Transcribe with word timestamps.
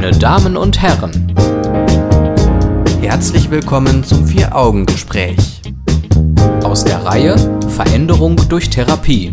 Meine 0.00 0.16
Damen 0.16 0.56
und 0.56 0.80
Herren, 0.80 1.34
Herzlich 3.00 3.50
willkommen 3.50 4.04
zum 4.04 4.28
Vier-Augen-Gespräch 4.28 5.60
aus 6.62 6.84
der 6.84 7.04
Reihe 7.04 7.36
Veränderung 7.68 8.36
durch 8.48 8.70
Therapie 8.70 9.32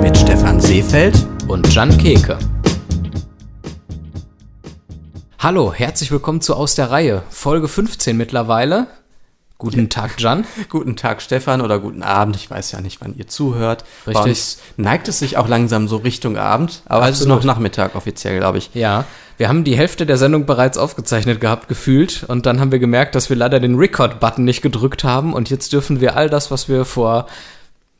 mit 0.00 0.16
Stefan 0.16 0.62
Seefeld. 0.62 1.14
und 1.48 1.74
Jan 1.74 1.98
Keke. 1.98 2.38
Hallo, 5.38 5.74
herzlich 5.74 6.10
willkommen 6.10 6.40
zu 6.40 6.54
Aus 6.54 6.74
der 6.74 6.90
Reihe, 6.90 7.22
Folge 7.28 7.68
15 7.68 8.16
mittlerweile. 8.16 8.86
Guten 9.58 9.90
Tag, 9.90 10.18
Jan. 10.18 10.46
Guten 10.70 10.96
Tag, 10.96 11.20
Stefan, 11.20 11.60
oder 11.62 11.78
guten 11.78 12.02
Abend. 12.02 12.36
Ich 12.36 12.50
weiß 12.50 12.72
ja 12.72 12.80
nicht, 12.82 13.00
wann 13.00 13.14
ihr 13.16 13.26
zuhört. 13.26 13.84
Bei 14.04 14.12
Richtig. 14.12 14.28
uns 14.28 14.58
neigt 14.76 15.08
es 15.08 15.18
sich 15.18 15.38
auch 15.38 15.48
langsam 15.48 15.88
so 15.88 15.96
Richtung 15.96 16.36
Abend, 16.36 16.82
aber 16.86 17.04
es 17.08 17.16
ist 17.16 17.22
Absolut. 17.22 17.38
noch 17.38 17.44
Nachmittag 17.44 17.94
offiziell, 17.94 18.38
glaube 18.38 18.58
ich. 18.58 18.70
Ja, 18.74 19.04
wir 19.38 19.48
haben 19.48 19.64
die 19.64 19.76
Hälfte 19.76 20.06
der 20.06 20.16
Sendung 20.16 20.46
bereits 20.46 20.78
aufgezeichnet 20.78 21.40
gehabt, 21.40 21.68
gefühlt. 21.68 22.24
Und 22.24 22.46
dann 22.46 22.60
haben 22.60 22.72
wir 22.72 22.78
gemerkt, 22.78 23.14
dass 23.14 23.28
wir 23.28 23.36
leider 23.36 23.60
den 23.60 23.76
Record-Button 23.76 24.44
nicht 24.44 24.62
gedrückt 24.62 25.04
haben. 25.04 25.34
Und 25.34 25.50
jetzt 25.50 25.72
dürfen 25.72 26.00
wir 26.00 26.16
all 26.16 26.30
das, 26.30 26.50
was 26.50 26.68
wir 26.68 26.84
vor 26.84 27.26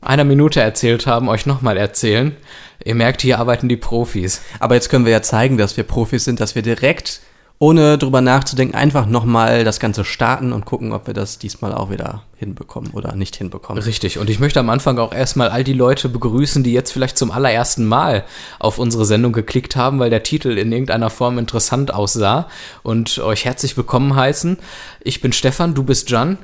einer 0.01 0.23
Minute 0.23 0.61
erzählt 0.61 1.05
haben, 1.05 1.29
euch 1.29 1.45
nochmal 1.45 1.77
erzählen. 1.77 2.35
Ihr 2.83 2.95
merkt, 2.95 3.21
hier 3.21 3.39
arbeiten 3.39 3.69
die 3.69 3.77
Profis. 3.77 4.41
Aber 4.59 4.75
jetzt 4.75 4.89
können 4.89 5.05
wir 5.05 5.11
ja 5.11 5.21
zeigen, 5.21 5.57
dass 5.57 5.77
wir 5.77 5.83
Profis 5.83 6.23
sind, 6.23 6.39
dass 6.39 6.55
wir 6.55 6.61
direkt, 6.61 7.21
ohne 7.59 7.97
drüber 7.97 8.21
nachzudenken, 8.21 8.75
einfach 8.75 9.07
nochmal 9.07 9.63
das 9.63 9.79
Ganze 9.79 10.05
starten 10.05 10.53
und 10.53 10.65
gucken, 10.65 10.93
ob 10.93 11.07
wir 11.07 11.15
das 11.15 11.39
diesmal 11.39 11.73
auch 11.73 11.89
wieder 11.89 12.21
hinbekommen 12.35 12.91
oder 12.91 13.15
nicht 13.15 13.35
hinbekommen. 13.35 13.81
Richtig. 13.81 14.19
Und 14.19 14.29
ich 14.29 14.39
möchte 14.39 14.59
am 14.59 14.69
Anfang 14.69 14.99
auch 14.99 15.11
erstmal 15.11 15.49
all 15.49 15.63
die 15.63 15.73
Leute 15.73 16.07
begrüßen, 16.07 16.63
die 16.63 16.71
jetzt 16.71 16.91
vielleicht 16.91 17.17
zum 17.17 17.31
allerersten 17.31 17.85
Mal 17.85 18.25
auf 18.59 18.77
unsere 18.77 19.05
Sendung 19.05 19.33
geklickt 19.33 19.75
haben, 19.75 19.97
weil 19.97 20.11
der 20.11 20.21
Titel 20.21 20.55
in 20.55 20.71
irgendeiner 20.71 21.09
Form 21.09 21.39
interessant 21.39 21.91
aussah 21.91 22.47
und 22.83 23.17
euch 23.17 23.45
herzlich 23.45 23.75
willkommen 23.75 24.15
heißen. 24.15 24.57
Ich 25.01 25.21
bin 25.21 25.33
Stefan, 25.33 25.73
du 25.73 25.81
bist 25.81 26.11
Jan. 26.11 26.37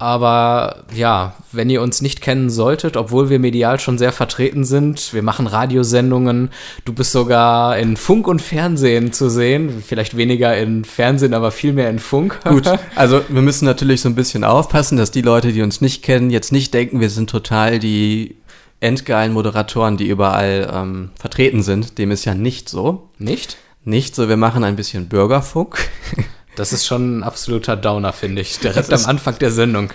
Aber 0.00 0.84
ja, 0.94 1.34
wenn 1.50 1.68
ihr 1.70 1.82
uns 1.82 2.00
nicht 2.02 2.20
kennen 2.20 2.50
solltet, 2.50 2.96
obwohl 2.96 3.30
wir 3.30 3.40
medial 3.40 3.80
schon 3.80 3.98
sehr 3.98 4.12
vertreten 4.12 4.64
sind, 4.64 5.12
wir 5.12 5.24
machen 5.24 5.48
Radiosendungen, 5.48 6.50
du 6.84 6.92
bist 6.92 7.10
sogar 7.10 7.76
in 7.78 7.96
Funk 7.96 8.28
und 8.28 8.40
Fernsehen 8.40 9.12
zu 9.12 9.28
sehen, 9.28 9.82
vielleicht 9.84 10.16
weniger 10.16 10.56
in 10.56 10.84
Fernsehen, 10.84 11.34
aber 11.34 11.50
viel 11.50 11.72
mehr 11.72 11.90
in 11.90 11.98
Funk. 11.98 12.38
Gut, 12.44 12.70
also 12.94 13.22
wir 13.28 13.42
müssen 13.42 13.64
natürlich 13.64 14.00
so 14.00 14.08
ein 14.08 14.14
bisschen 14.14 14.44
aufpassen, 14.44 14.98
dass 14.98 15.10
die 15.10 15.22
Leute, 15.22 15.52
die 15.52 15.62
uns 15.62 15.80
nicht 15.80 16.04
kennen, 16.04 16.30
jetzt 16.30 16.52
nicht 16.52 16.72
denken, 16.74 17.00
wir 17.00 17.10
sind 17.10 17.28
total 17.28 17.80
die 17.80 18.36
endgeilen 18.78 19.32
Moderatoren, 19.32 19.96
die 19.96 20.06
überall 20.06 20.70
ähm, 20.72 21.10
vertreten 21.18 21.64
sind. 21.64 21.98
Dem 21.98 22.12
ist 22.12 22.24
ja 22.24 22.34
nicht 22.34 22.68
so. 22.68 23.08
Nicht? 23.18 23.56
Nicht 23.84 24.14
so, 24.14 24.28
wir 24.28 24.36
machen 24.36 24.62
ein 24.62 24.76
bisschen 24.76 25.08
Bürgerfunk. 25.08 25.78
Das 26.58 26.72
ist 26.72 26.86
schon 26.86 27.18
ein 27.18 27.22
absoluter 27.22 27.76
Downer, 27.76 28.12
finde 28.12 28.42
ich. 28.42 28.58
Direkt 28.58 28.92
am 28.92 29.04
Anfang 29.06 29.38
der 29.38 29.50
Sendung. 29.50 29.92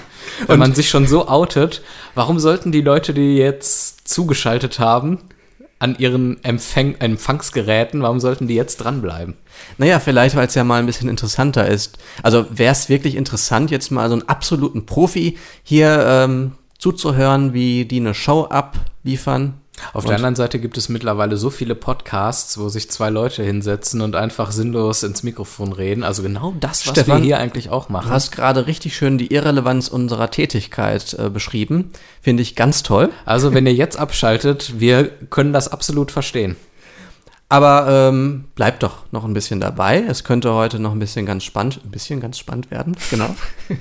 Wenn 0.48 0.54
Und- 0.56 0.60
man 0.60 0.76
sich 0.76 0.90
schon 0.90 1.08
so 1.08 1.28
outet, 1.28 1.82
warum 2.16 2.40
sollten 2.40 2.72
die 2.72 2.82
Leute, 2.82 3.14
die 3.14 3.36
jetzt 3.36 4.08
zugeschaltet 4.08 4.80
haben, 4.80 5.20
an 5.80 5.98
ihren 6.00 6.42
Empfäng 6.46 6.96
Empfangsgeräten, 7.00 8.02
warum 8.02 8.22
sollten 8.22 8.48
die 8.48 8.56
jetzt 8.56 8.78
dranbleiben? 8.78 9.34
Naja, 9.78 10.00
vielleicht, 10.00 10.36
weil 10.38 10.48
es 10.48 10.56
ja 10.56 10.64
mal 10.64 10.80
ein 10.80 10.86
bisschen 10.86 11.10
interessanter 11.10 11.68
ist. 11.68 11.98
Also 12.22 12.46
wäre 12.50 12.72
es 12.72 12.88
wirklich 12.88 13.16
interessant, 13.16 13.70
jetzt 13.70 13.92
mal 13.92 14.08
so 14.08 14.14
einen 14.14 14.30
absoluten 14.30 14.86
Profi 14.86 15.38
hier 15.62 16.06
ähm, 16.08 16.54
zuzuhören, 16.80 17.54
wie 17.54 17.84
die 17.84 18.00
eine 18.00 18.14
Show 18.14 18.46
abliefern. 18.50 19.56
Auf 19.92 20.04
Und- 20.04 20.10
der 20.10 20.18
anderen 20.18 20.36
Seite 20.36 20.60
gibt 20.60 20.78
es 20.78 20.88
mittlerweile 20.88 21.36
so 21.36 21.50
viele 21.50 21.74
Podcasts, 21.76 22.58
wo 22.60 22.70
sich 22.70 22.90
zwei 22.92 23.10
Leute 23.10 23.44
hinsetzen 23.44 24.02
und 24.02 24.16
einfach 24.16 24.52
sinnlos 24.52 25.02
ins 25.04 25.24
Mikrofon 25.24 25.74
reden. 25.74 26.04
Also 26.04 26.22
genau 26.24 26.54
das, 26.60 26.86
was 26.86 26.94
Stefan, 26.94 27.18
wir 27.22 27.26
hier 27.26 27.38
eigentlich 27.40 27.70
auch 27.70 27.88
Du 27.88 27.94
machen. 27.94 28.12
hast 28.12 28.32
gerade 28.32 28.68
richtig 28.68 28.96
schön 28.96 29.18
die 29.18 29.34
Irrelevanz 29.34 29.88
unserer 29.88 30.30
Tätigkeit 30.30 31.14
äh, 31.20 31.30
beschrieben. 31.30 31.92
Finde 32.22 32.44
ich 32.44 32.56
ganz 32.56 32.84
toll. 32.84 33.10
Also 33.26 33.54
wenn 33.54 33.66
ihr 33.66 33.74
jetzt 33.74 33.98
abschaltet, 33.98 34.80
wir 34.80 35.06
können 35.30 35.54
das 35.54 35.68
absolut 35.70 36.12
verstehen. 36.12 36.56
Aber 37.50 38.10
ähm, 38.10 38.46
bleibt 38.56 38.82
doch 38.82 39.04
noch 39.12 39.26
ein 39.26 39.34
bisschen 39.34 39.60
dabei. 39.60 40.04
Es 40.08 40.24
könnte 40.24 40.54
heute 40.54 40.80
noch 40.80 40.92
ein 40.92 40.98
bisschen 41.00 41.26
ganz 41.28 41.44
spannend, 41.44 41.82
ein 41.84 41.92
bisschen 41.92 42.20
ganz 42.20 42.40
spannend 42.40 42.72
werden. 42.72 42.96
Genau. 43.10 43.36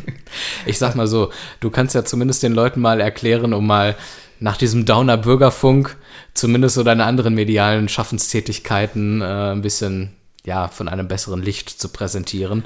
Ich 0.66 0.78
sag 0.78 0.94
mal 0.94 1.06
so, 1.06 1.30
du 1.60 1.68
kannst 1.70 1.94
ja 1.94 2.04
zumindest 2.04 2.42
den 2.42 2.54
Leuten 2.54 2.80
mal 2.80 3.00
erklären, 3.00 3.52
um 3.52 3.66
mal 3.66 3.96
nach 4.42 4.56
diesem 4.56 4.84
Downer 4.84 5.16
Bürgerfunk 5.16 5.96
zumindest 6.34 6.74
so 6.74 6.82
deine 6.82 7.04
anderen 7.04 7.34
medialen 7.34 7.88
Schaffenstätigkeiten 7.88 9.22
äh, 9.22 9.52
ein 9.52 9.62
bisschen 9.62 10.16
ja 10.44 10.66
von 10.66 10.88
einem 10.88 11.06
besseren 11.06 11.40
Licht 11.40 11.70
zu 11.70 11.88
präsentieren. 11.88 12.64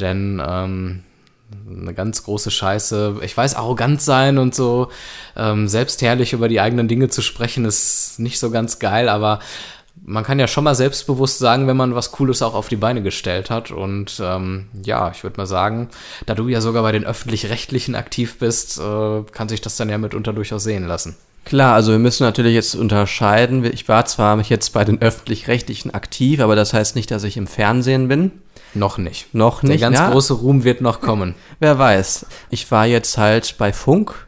Denn 0.00 0.42
ähm, 0.44 1.04
eine 1.68 1.92
ganz 1.92 2.24
große 2.24 2.50
Scheiße. 2.50 3.16
Ich 3.22 3.36
weiß, 3.36 3.56
arrogant 3.56 4.00
sein 4.00 4.38
und 4.38 4.54
so 4.54 4.88
ähm, 5.36 5.68
selbstherrlich 5.68 6.32
über 6.32 6.48
die 6.48 6.60
eigenen 6.60 6.88
Dinge 6.88 7.10
zu 7.10 7.20
sprechen, 7.20 7.66
ist 7.66 8.18
nicht 8.18 8.38
so 8.38 8.50
ganz 8.50 8.78
geil, 8.78 9.10
aber 9.10 9.40
man 10.04 10.24
kann 10.24 10.38
ja 10.38 10.48
schon 10.48 10.64
mal 10.64 10.74
selbstbewusst 10.74 11.38
sagen, 11.38 11.66
wenn 11.66 11.76
man 11.76 11.94
was 11.94 12.12
Cooles 12.12 12.42
auch 12.42 12.54
auf 12.54 12.68
die 12.68 12.76
Beine 12.76 13.02
gestellt 13.02 13.50
hat. 13.50 13.70
Und 13.70 14.20
ähm, 14.22 14.68
ja, 14.84 15.10
ich 15.10 15.22
würde 15.22 15.36
mal 15.36 15.46
sagen, 15.46 15.88
da 16.26 16.34
du 16.34 16.48
ja 16.48 16.60
sogar 16.60 16.82
bei 16.82 16.92
den 16.92 17.04
öffentlich-rechtlichen 17.04 17.94
aktiv 17.94 18.38
bist, 18.38 18.78
äh, 18.78 19.22
kann 19.32 19.48
sich 19.48 19.60
das 19.60 19.76
dann 19.76 19.88
ja 19.88 19.98
mitunter 19.98 20.32
durchaus 20.32 20.64
sehen 20.64 20.86
lassen. 20.86 21.16
Klar, 21.44 21.74
also 21.74 21.92
wir 21.92 21.98
müssen 21.98 22.24
natürlich 22.24 22.54
jetzt 22.54 22.74
unterscheiden. 22.74 23.64
Ich 23.64 23.88
war 23.88 24.04
zwar 24.06 24.40
jetzt 24.42 24.72
bei 24.72 24.84
den 24.84 25.00
öffentlich-rechtlichen 25.02 25.92
aktiv, 25.92 26.40
aber 26.40 26.56
das 26.56 26.72
heißt 26.72 26.94
nicht, 26.94 27.10
dass 27.10 27.24
ich 27.24 27.36
im 27.36 27.46
Fernsehen 27.46 28.08
bin. 28.08 28.30
Noch 28.74 28.96
nicht. 28.96 29.34
Noch 29.34 29.60
Der 29.60 29.70
nicht. 29.70 29.80
ganz 29.80 29.98
ja, 29.98 30.10
große 30.10 30.34
Ruhm 30.34 30.64
wird 30.64 30.80
noch 30.80 31.00
kommen. 31.00 31.34
Wer 31.60 31.78
weiß. 31.78 32.26
Ich 32.50 32.70
war 32.70 32.86
jetzt 32.86 33.18
halt 33.18 33.56
bei 33.58 33.72
Funk, 33.72 34.26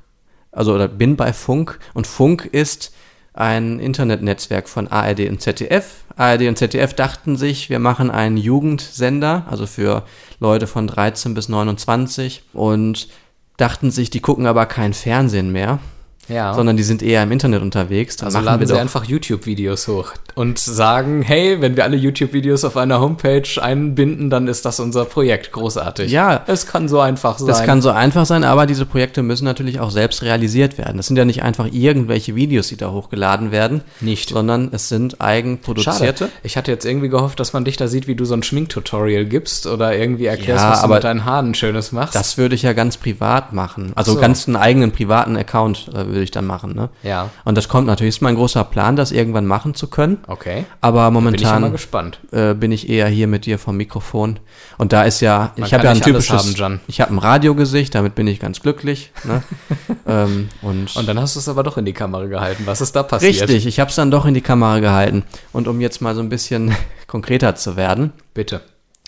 also 0.53 0.75
oder 0.75 0.89
bin 0.89 1.17
bei 1.17 1.33
Funk 1.33 1.79
und 1.95 2.07
Funk 2.07 2.49
ist 2.51 2.93
ein 3.35 3.81
Internetnetzwerk 3.81 4.69
von 4.69 4.89
ARD 4.89 5.29
und 5.29 5.43
ZDF. 5.43 6.05
ARD 6.17 6.43
und 6.43 6.57
ZDF 6.57 6.95
dachten 6.95 7.37
sich, 7.37 7.69
wir 7.69 7.81
machen 7.81 8.11
einen 8.11 8.37
Jugendsender, 8.37 9.45
also 9.51 9.67
für 9.67 10.05
Leute 10.39 10.67
von 10.67 10.87
13 10.87 11.35
bis 11.35 11.49
29 11.49 12.45
und 12.53 13.09
dachten 13.57 13.91
sich, 13.91 14.11
die 14.11 14.21
gucken 14.21 14.47
aber 14.47 14.67
kein 14.67 14.95
Fernsehen 14.95 15.51
mehr, 15.51 15.81
Ja. 16.29 16.55
sondern 16.55 16.77
die 16.77 16.83
sind 16.83 17.03
eher 17.03 17.23
im 17.23 17.33
Internet 17.33 17.63
unterwegs. 17.63 18.17
Dann 18.17 18.27
also 18.27 18.39
machen 18.39 18.47
laden 18.47 18.61
wir 18.61 18.67
sie 18.67 18.79
einfach 18.79 19.05
YouTube-Videos 19.05 19.89
hoch 19.89 20.13
und 20.35 20.59
sagen, 20.59 21.23
hey, 21.23 21.61
wenn 21.61 21.77
wir 21.77 21.85
alle 21.85 21.97
YouTube-Videos 21.97 22.65
auf 22.65 22.77
einer 22.77 23.01
Homepage 23.01 23.43
einbinden, 23.61 24.31
dann 24.31 24.49
ist 24.49 24.65
das 24.65 24.81
unser 24.81 25.05
Projekt. 25.05 25.53
Großartig. 25.53 26.11
Ja. 26.11 26.43
Es 26.47 26.67
kann 26.67 26.89
so 26.89 27.01
einfach 27.01 27.39
sein. 27.39 27.49
Das 27.49 27.63
kann 27.63 27.83
so 27.83 27.91
einfach 27.91 28.27
sein, 28.27 28.45
aber 28.45 28.67
diese 28.67 28.87
Projekte 28.87 29.23
müssen 29.23 29.45
natürlich 29.45 29.81
auch 29.81 29.91
selbst 29.91 30.23
realisiert 30.23 30.79
werden. 30.79 30.97
Das 30.97 31.07
sind 31.07 31.17
ja 31.17 31.25
nicht 31.25 31.43
einfach 31.43 31.69
irgendwelche 31.71 32.35
Videos, 32.35 32.69
die 32.69 32.77
da 32.77 32.91
hochgeladen 32.91 33.53
werden. 33.53 33.83
Nicht. 34.01 34.31
Sondern 34.31 34.71
es 34.73 34.89
sind 34.89 35.21
eigenproduzierte. 35.21 36.25
Schade. 36.25 36.33
Ich 36.43 36.57
hatte 36.57 36.71
jetzt 36.71 36.85
irgendwie 36.85 37.09
gehofft, 37.09 37.39
dass 37.39 37.53
man 37.53 37.65
dich 37.65 37.77
da 37.77 37.87
sieht, 37.87 38.09
wie 38.09 38.15
du 38.15 38.25
so 38.25 38.35
ein 38.35 38.43
Schminktutorial 38.43 39.25
gibst 39.25 39.67
oder 39.67 39.97
irgendwie 39.97 40.27
erklärst, 40.27 40.65
Ja, 40.65 40.71
was 40.71 40.83
du 40.83 40.89
mit 40.89 41.05
deinen 41.05 41.25
Haaren 41.25 41.55
Schönes 41.55 41.93
machst. 41.93 42.15
Das 42.15 42.39
würde 42.39 42.55
ich 42.55 42.63
ja 42.63 42.73
ganz 42.73 42.97
privat 42.97 43.53
machen. 43.53 43.93
Also 43.95 44.15
so. 44.15 44.21
ganz 44.21 44.49
einen 44.49 44.57
eigenen 44.57 44.93
privaten 44.93 45.37
Account 45.37 45.91
äh, 45.95 46.14
würde 46.15 46.25
ich 46.25 46.31
dann 46.31 46.47
machen. 46.47 46.75
Ne? 46.75 46.89
Ja. 47.03 47.31
Und 47.45 47.57
das 47.59 47.69
kommt 47.69 47.87
natürlich, 47.87 48.17
ist 48.17 48.23
mein 48.23 48.37
großer 48.37 48.65
Plan, 48.65 48.97
das 48.97 49.13
irgendwann 49.13 49.47
machen 49.47 49.75
zu 49.75 49.89
können. 49.89 50.19
Okay. 50.27 50.65
Aber 50.81 51.11
Bin 51.11 51.35
ich 51.35 51.43
momentan 51.43 51.73
gespannt. 51.73 52.21
äh, 52.33 52.55
bin 52.55 52.73
ich 52.73 52.89
eher 52.89 53.09
hier 53.09 53.27
mit 53.27 53.47
dir 53.47 53.59
vom 53.59 53.77
Mikrofon. 53.77 54.41
Und 54.79 54.93
da 54.93 55.03
ist 55.05 55.21
ja, 55.21 55.53
Man 55.57 55.67
ich 55.67 55.75
habe 55.75 55.85
ja 55.85 55.91
ein 55.91 56.01
typisches, 56.01 56.61
haben, 56.61 56.81
ich 56.87 57.01
habe 57.01 57.13
ein 57.13 57.19
Radiogesicht, 57.19 57.95
damit 57.95 58.15
bin 58.15 58.27
ich 58.27 58.41
ganz 58.41 58.61
glücklich. 58.61 59.13
Ne? 59.25 59.43
ähm, 60.07 60.49
und, 60.63 60.97
Und 60.97 61.09
dann 61.09 61.21
hast 61.21 61.35
du 61.37 61.41
es 61.41 61.49
aber 61.49 61.63
doch 61.63 61.77
in 61.77 61.85
die 61.85 61.93
Kamera 61.93 62.27
gehalten. 62.27 62.63
Was 62.67 62.81
ist 62.81 62.97
da 62.97 63.03
passiert? 63.03 63.43
richtig, 63.43 63.67
ich 63.67 63.81
habe 63.81 63.91
es 63.91 63.97
dann 63.97 64.11
doch 64.11 64.25
in 64.27 64.35
die 64.35 64.41
Kamera 64.41 64.79
gehalten. 64.81 65.25
Und 65.53 65.69
um 65.69 65.81
jetzt 65.81 66.01
mal 66.01 66.15
so 66.15 66.21
ein 66.21 66.29
bisschen 66.29 66.75
konkreter 67.07 67.55
zu 67.55 67.77
werden, 67.77 68.13
Bitte. 68.35 68.63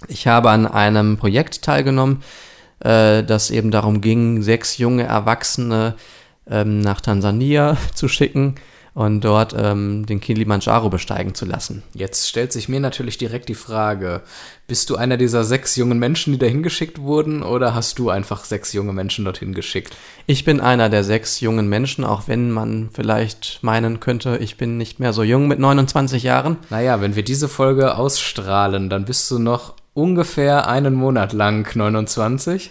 Ich 0.09 0.27
habe 0.27 0.51
an 0.51 0.67
einem 0.67 1.17
Projekt 1.17 1.63
teilgenommen, 1.63 2.23
äh, 2.81 3.25
das 3.25 3.51
eben 3.51 3.71
darum 3.71 4.01
ging, 4.01 4.43
sechs 4.43 4.79
junge 4.79 5.05
Erwachsene 5.05 5.95
ähm, 6.49 6.81
nach 6.81 7.01
Tansania 7.01 7.77
zu 7.95 8.09
schicken 8.09 8.55
und 8.95 9.21
dort 9.21 9.55
ähm, 9.59 10.07
den 10.07 10.21
Kilimanjaro 10.21 10.89
besteigen 10.89 11.35
zu 11.35 11.45
lassen. 11.45 11.83
Jetzt 11.93 12.31
stellt 12.31 12.51
sich 12.51 12.71
mir 12.71 12.81
natürlich 12.81 13.19
direkt 13.19 13.51
die 13.51 13.55
Frage, 13.55 14.23
bist 14.67 14.89
du 14.89 14.97
einer 14.97 15.19
dieser 15.19 15.45
sechs 15.45 15.77
jungen 15.77 15.99
Menschen, 15.99 16.33
die 16.33 16.39
dahin 16.39 16.63
geschickt 16.63 16.99
wurden, 17.03 17.43
oder 17.43 17.75
hast 17.75 17.99
du 17.99 18.09
einfach 18.09 18.45
sechs 18.45 18.73
junge 18.73 18.95
Menschen 18.95 19.27
dorthin 19.27 19.53
geschickt? 19.53 19.95
Ich 20.25 20.47
bin 20.47 20.63
einer 20.63 20.89
der 20.89 21.05
sechs 21.05 21.41
jungen 21.41 21.69
Menschen, 21.69 22.07
auch 22.07 22.23
wenn 22.27 22.51
man 22.51 22.89
vielleicht 22.91 23.59
meinen 23.61 24.01
könnte, 24.01 24.39
ich 24.39 24.57
bin 24.57 24.79
nicht 24.79 24.99
mehr 24.99 25.13
so 25.13 25.23
jung 25.23 25.47
mit 25.47 25.59
29 25.59 26.23
Jahren. 26.23 26.57
Naja, 26.71 27.03
wenn 27.03 27.17
wir 27.17 27.23
diese 27.23 27.49
Folge 27.49 27.97
ausstrahlen, 27.99 28.89
dann 28.89 29.05
bist 29.05 29.31
du 29.31 29.39
noch 29.39 29.75
ungefähr 29.93 30.69
einen 30.69 30.95
Monat 30.95 31.35
lang 31.35 31.69
29 31.77 32.71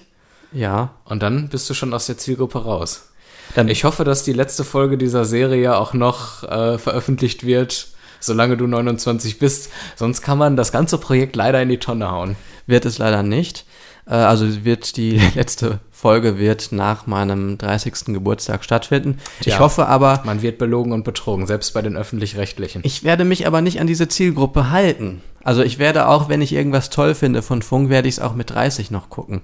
Ja. 0.53 0.95
und 1.05 1.21
dann 1.21 1.49
bist 1.49 1.69
du 1.69 1.75
schon 1.75 1.93
aus 1.93 2.07
der 2.07 2.17
Zielgruppe 2.17 2.63
raus. 2.63 3.11
Dann 3.55 3.67
Ich 3.69 3.83
hoffe, 3.85 4.03
dass 4.03 4.23
die 4.23 4.33
letzte 4.33 4.63
Folge 4.63 4.97
dieser 4.97 5.25
Serie 5.25 5.77
auch 5.77 5.93
noch 5.93 6.43
äh, 6.43 6.77
veröffentlicht 6.77 7.45
wird, 7.45 7.87
solange 8.19 8.57
du 8.57 8.67
29 8.67 9.39
bist. 9.39 9.69
Sonst 9.95 10.21
kann 10.21 10.37
man 10.37 10.55
das 10.57 10.71
ganze 10.71 10.97
Projekt 10.97 11.35
leider 11.35 11.61
in 11.61 11.69
die 11.69 11.79
Tonne 11.79 12.11
hauen. 12.11 12.35
Wird 12.67 12.85
es 12.85 12.97
leider 12.97 13.23
nicht. 13.23 13.65
Äh, 14.07 14.15
also 14.15 14.65
wird 14.65 14.97
die 14.97 15.21
letzte 15.35 15.79
Folge 15.89 16.37
wird 16.37 16.73
nach 16.73 17.07
meinem 17.07 17.57
30. 17.57 18.05
Geburtstag 18.07 18.63
stattfinden. 18.65 19.19
Tja. 19.39 19.53
Ich 19.53 19.59
hoffe 19.59 19.87
aber, 19.87 20.21
Man 20.25 20.41
wird 20.41 20.57
belogen 20.57 20.91
und 20.91 21.03
betrogen, 21.05 21.47
selbst 21.47 21.73
bei 21.73 21.81
den 21.81 21.95
öffentlich-rechtlichen. 21.95 22.81
ich 22.83 23.03
werde 23.03 23.23
mich 23.23 23.47
aber 23.47 23.61
nicht 23.61 23.79
an 23.79 23.87
diese 23.87 24.07
Zielgruppe 24.09 24.69
halten. 24.69 25.21
Also 25.43 25.63
ich 25.63 25.79
werde 25.79 26.07
auch, 26.09 26.27
wenn 26.27 26.41
ich 26.41 26.51
irgendwas 26.53 26.89
toll 26.89 27.15
finde 27.15 27.41
von 27.41 27.61
Funk, 27.61 27.89
werde 27.89 28.09
ich 28.09 28.15
es 28.15 28.19
auch 28.19 28.35
mit 28.35 28.49
30 28.49 28.91
noch 28.91 29.09
gucken. 29.09 29.41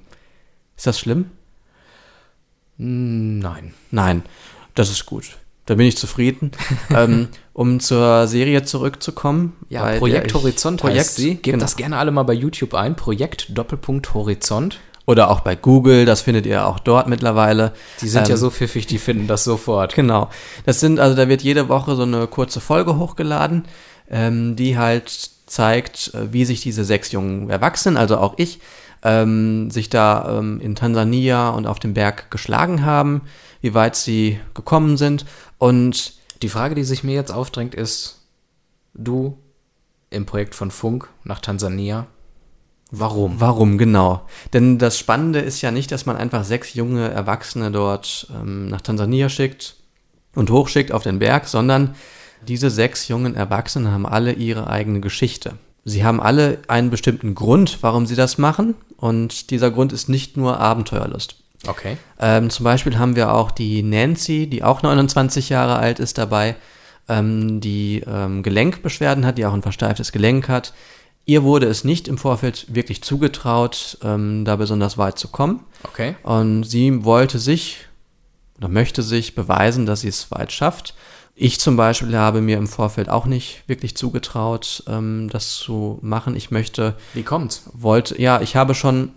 Ist 0.75 0.88
das 0.88 1.00
schlimm? 1.00 1.31
Nein. 2.83 3.74
Nein, 3.92 4.24
das 4.74 4.89
ist 4.89 5.06
gut. 5.06 5.38
Da 5.68 5.75
bin 5.75 5.86
ich 5.86 5.98
zufrieden. 5.98 6.51
ähm, 6.89 7.28
um 7.54 7.80
zur 7.80 8.28
Serie 8.28 8.63
zurückzukommen. 8.63 9.54
Ja, 9.69 9.98
Projekt 10.00 10.33
Horizont 10.33 10.81
Projekt, 10.81 11.00
heißt 11.00 11.16
sie. 11.16 11.36
Gebt 11.36 11.44
genau. 11.44 11.60
das 11.60 11.75
gerne 11.75 11.98
alle 11.98 12.12
mal 12.12 12.24
bei 12.24 12.33
YouTube 12.33 12.74
ein. 12.74 12.95
Projekt 12.95 13.56
Doppelpunkt 13.56 14.16
Horizont. 14.16 14.80
Oder 15.06 15.30
auch 15.30 15.42
bei 15.42 15.56
Google, 15.56 16.06
das 16.06 16.22
findet 16.22 16.45
ihr 16.45 16.66
auch 16.66 16.80
dort 16.80 17.07
mittlerweile. 17.07 17.74
Die 18.01 18.07
sind 18.07 18.25
Ähm, 18.25 18.31
ja 18.31 18.38
so 18.38 18.50
pfiffig, 18.50 18.88
die 18.88 18.98
finden 18.98 19.28
das 19.28 19.44
sofort. 19.44 19.94
Genau. 19.94 20.30
Das 20.66 20.80
sind, 20.80 21.00
also 21.00 21.16
da 21.16 21.28
wird 21.28 21.42
jede 21.42 21.69
Woche 21.69 21.95
so 21.95 22.04
eine 22.04 22.28
kurze 22.28 22.62
Folge 22.62 22.98
hochgeladen, 22.98 23.66
ähm, 24.10 24.56
die 24.56 24.78
halt 24.78 25.12
zeigt, 25.45 26.13
äh, 26.16 26.33
wie 26.33 26.45
sich 26.45 26.62
diese 26.62 26.83
sechs 26.83 27.12
jungen 27.12 27.50
Erwachsenen, 27.50 27.98
also 27.98 28.18
auch 28.18 28.36
ich, 28.38 28.60
ähm, 29.03 29.71
sich 29.71 29.89
da 29.89 30.38
ähm, 30.38 30.59
in 30.62 30.75
Tansania 30.75 31.50
und 31.50 31.65
auf 31.68 31.80
dem 31.80 31.94
Berg 31.94 32.31
geschlagen 32.31 32.86
haben, 32.86 33.21
wie 33.62 33.74
weit 33.74 33.95
sie 33.95 34.39
gekommen 34.53 34.98
sind. 34.98 35.25
Und 35.57 36.13
Die 36.42 36.50
Frage, 36.50 36.75
die 36.75 36.83
sich 36.83 37.03
mir 37.03 37.13
jetzt 37.13 37.31
aufdrängt, 37.31 37.75
ist, 37.75 38.21
du 38.94 39.38
im 40.09 40.25
Projekt 40.25 40.56
von 40.56 40.71
Funk 40.71 41.07
nach 41.24 41.39
Tansania, 41.39 42.07
warum? 42.92 43.39
warum 43.39 43.77
genau? 43.77 44.27
Denn 44.53 44.77
das 44.77 44.98
Spannende 44.98 45.39
ist 45.39 45.62
ja 45.62 45.71
nicht, 45.71 45.92
dass 45.92 46.06
man 46.06 46.18
einfach 46.18 46.44
sechs 46.44 46.74
junge 46.74 47.09
Erwachsene 47.09 47.71
dort 47.71 48.27
ähm, 48.33 48.68
nach 48.68 48.81
Tansania 48.81 49.30
schickt 49.30 49.75
und 50.36 50.50
hochschickt 50.50 50.92
auf 50.92 51.04
den 51.04 51.19
Berg, 51.19 51.47
sondern 51.47 51.95
diese 52.47 52.69
sechs 52.69 53.07
jungen 53.07 53.36
Erwachsenen 53.36 53.92
haben 53.92 54.06
alle 54.06 54.33
ihre 54.33 54.68
eigene 54.68 55.00
Geschichte. 55.00 55.57
Sie 55.83 56.04
haben 56.04 56.22
alle 56.22 56.60
einen 56.68 56.89
bestimmten 56.89 57.36
Grund, 57.36 57.80
warum 57.81 58.06
sie 58.06 58.16
das 58.16 58.38
machen. 58.38 58.75
Und 58.98 59.50
dieser 59.50 59.72
Grund 59.72 59.94
ist 59.94 60.10
nicht 60.10 60.38
nur 60.38 60.60
Abenteuerlust. 60.60 61.38
Okay. 61.68 61.98
Ähm, 62.19 62.50
zum 62.50 62.63
Beispiel 62.63 62.98
haben 62.98 63.16
wir 63.16 63.33
auch 63.33 63.51
die 63.51 63.83
Nancy, 63.83 64.48
die 64.48 64.63
auch 64.63 64.81
29 64.81 65.50
Jahre 65.50 65.75
alt 65.78 66.00
ist 66.00 66.18
dabei, 66.18 66.56
ähm, 67.07 67.62
die 67.62 68.04
ähm, 68.06 68.44
Gelenkbeschwerden 68.44 69.25
hat, 69.25 69.38
die 69.38 69.45
auch 69.45 69.54
ein 69.54 69.62
versteiftes 69.62 70.12
Gelenk 70.12 70.50
hat. 70.50 70.74
Ihr 71.25 71.44
wurde 71.44 71.68
es 71.68 71.83
nicht 71.83 72.07
im 72.07 72.18
Vorfeld 72.18 72.66
wirklich 72.74 73.04
zugetraut, 73.04 73.98
ähm, 74.04 74.44
da 74.44 74.56
besonders 74.56 74.98
weit 74.98 75.19
zu 75.19 75.28
kommen. 75.28 75.62
Okay. 75.83 76.16
Und 76.24 76.63
sie 76.63 77.04
wollte 77.04 77.38
sich 77.38 77.86
oder 78.57 78.69
möchte 78.69 79.01
sich 79.01 79.33
beweisen, 79.33 79.86
dass 79.86 80.01
sie 80.01 80.07
es 80.07 80.30
weit 80.31 80.51
schafft. 80.51 80.94
Ich 81.44 81.60
zum 81.60 81.76
Beispiel 81.76 82.16
habe 82.16 82.40
mir 82.40 82.60
im 82.60 82.68
Vorfeld 82.68 83.10
auch 83.10 83.26
nicht 83.26 83.64
wirklich 83.66 83.98
zugetraut, 83.98 84.84
ähm, 84.88 85.28
das 85.32 85.56
zu 85.56 85.98
machen. 86.04 86.36
Ich 86.36 86.52
möchte 86.52 86.96
Wie 87.16 87.24
kommt's? 87.24 87.64
wollte, 87.74 88.22
ja, 88.22 88.42
ich 88.42 88.56
habe 88.56 88.76
schon 88.76 89.10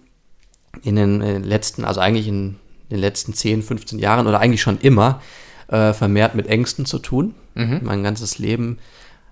in 0.82 0.96
den 0.96 1.20
äh, 1.20 1.36
letzten, 1.36 1.84
also 1.84 2.00
eigentlich 2.00 2.26
in 2.26 2.56
den 2.90 2.98
letzten 2.98 3.34
10, 3.34 3.62
15 3.62 3.98
Jahren 3.98 4.26
oder 4.26 4.40
eigentlich 4.40 4.62
schon 4.62 4.78
immer 4.78 5.20
äh, 5.68 5.92
vermehrt 5.92 6.34
mit 6.34 6.46
Ängsten 6.46 6.86
zu 6.86 6.98
tun. 6.98 7.34
Mein 7.54 8.02
ganzes 8.02 8.38
Leben 8.38 8.78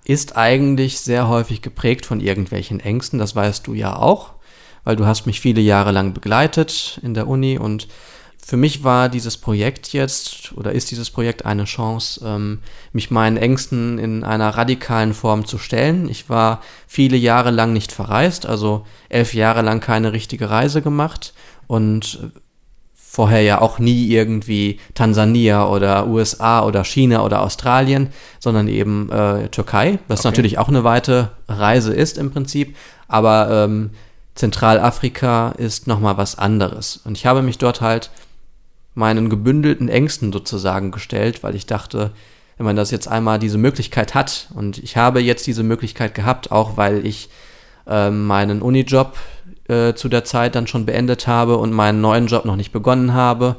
ist 0.05 0.37
eigentlich 0.37 1.01
sehr 1.01 1.29
häufig 1.29 1.63
geprägt 1.63 2.05
von 2.05 2.21
irgendwelchen 2.21 2.79
Ängsten. 2.79 3.19
Das 3.19 3.35
weißt 3.35 3.67
du 3.67 3.73
ja 3.73 3.97
auch, 3.97 4.35
weil 4.85 4.97
du 4.97 5.07
hast 5.07 5.25
mich 5.25 5.41
viele 5.41 5.63
Jahre 5.63 5.93
lang 5.93 6.13
begleitet 6.13 7.01
in 7.03 7.15
der 7.15 7.27
Uni 7.27 7.57
und 7.57 7.89
für 8.45 8.57
mich 8.57 8.83
war 8.83 9.09
dieses 9.09 9.37
Projekt 9.37 9.93
jetzt 9.93 10.53
oder 10.57 10.73
ist 10.73 10.91
dieses 10.91 11.11
Projekt 11.11 11.47
eine 11.47 11.65
Chance, 11.65 12.21
ähm, 12.25 12.59
mich 12.93 13.11
meinen 13.11 13.37
Ängsten 13.37 13.99
in 13.99 14.25
einer 14.25 14.51
radikalen 14.51 15.15
Form 15.15 15.47
zu 15.47 15.59
stellen. 15.59 16.09
Ich 16.09 16.29
war 16.29 16.61
viele 16.89 17.17
Jahre 17.17 17.53
lang 17.53 17.73
nicht 17.73 17.93
verreist, 17.93 18.45
also 18.45 18.85
elf 19.09 19.33
Jahre 19.33 19.63
lang 19.63 19.81
keine 19.81 20.13
richtige 20.13 20.51
Reise 20.51 20.83
gemacht 20.83 21.35
und 21.69 22.19
äh, 22.23 22.39
vorher 22.95 23.43
ja 23.43 23.61
auch 23.61 23.79
nie 23.79 24.09
irgendwie 24.09 24.81
Tansania 24.95 25.69
oder 25.69 26.09
USA 26.09 26.65
oder 26.65 26.83
China 26.83 27.25
oder 27.25 27.43
Australien, 27.43 28.09
sondern 28.41 28.69
eben 28.69 29.11
äh, 29.13 29.51
Türkei, 29.51 29.99
was 30.09 30.21
Okay. 30.21 30.29
natürlich 30.29 30.59
auch 30.59 30.69
eine 30.69 30.83
weite 30.83 31.31
Reise 31.47 31.93
ist 31.95 32.19
im 32.19 32.33
Prinzip, 32.33 32.75
aber 33.09 33.67
ähm, 33.67 33.91
Zentralafrika 34.35 35.51
ist 35.51 35.87
nochmal 35.87 36.17
was 36.17 36.39
anderes. 36.39 37.01
Und 37.05 37.19
ich 37.19 37.27
habe 37.27 37.43
mich 37.43 37.59
dort 37.59 37.81
halt 37.83 38.11
meinen 38.95 39.31
gebündelten 39.31 39.89
Ängsten 39.89 40.33
sozusagen 40.33 40.91
gestellt, 40.91 41.43
weil 41.43 41.55
ich 41.55 41.67
dachte, 41.67 42.13
wenn 42.57 42.67
man 42.67 42.77
das 42.77 42.91
jetzt 42.91 43.09
einmal 43.09 43.39
diese 43.39 43.59
Möglichkeit 43.59 44.15
hat 44.15 44.49
und 44.55 44.79
ich 44.79 44.97
habe 44.97 45.21
jetzt 45.21 45.47
diese 45.47 45.63
Möglichkeit 45.63 46.15
gehabt, 46.15 46.53
auch 46.53 46.77
weil 46.77 47.07
ich 47.07 47.31
ähm, 47.87 48.27
meinen 48.27 48.63
Unijob 48.63 49.17
äh, 49.69 49.95
zu 49.95 50.09
der 50.09 50.25
Zeit 50.25 50.55
dann 50.55 50.67
schon 50.67 50.87
beendet 50.87 51.27
habe 51.27 51.57
und 51.57 51.73
meinen 51.73 52.01
neuen 52.01 52.27
Job 52.27 52.45
noch 52.45 52.57
nicht 52.57 52.73
begonnen 52.73 53.15
habe, 53.15 53.57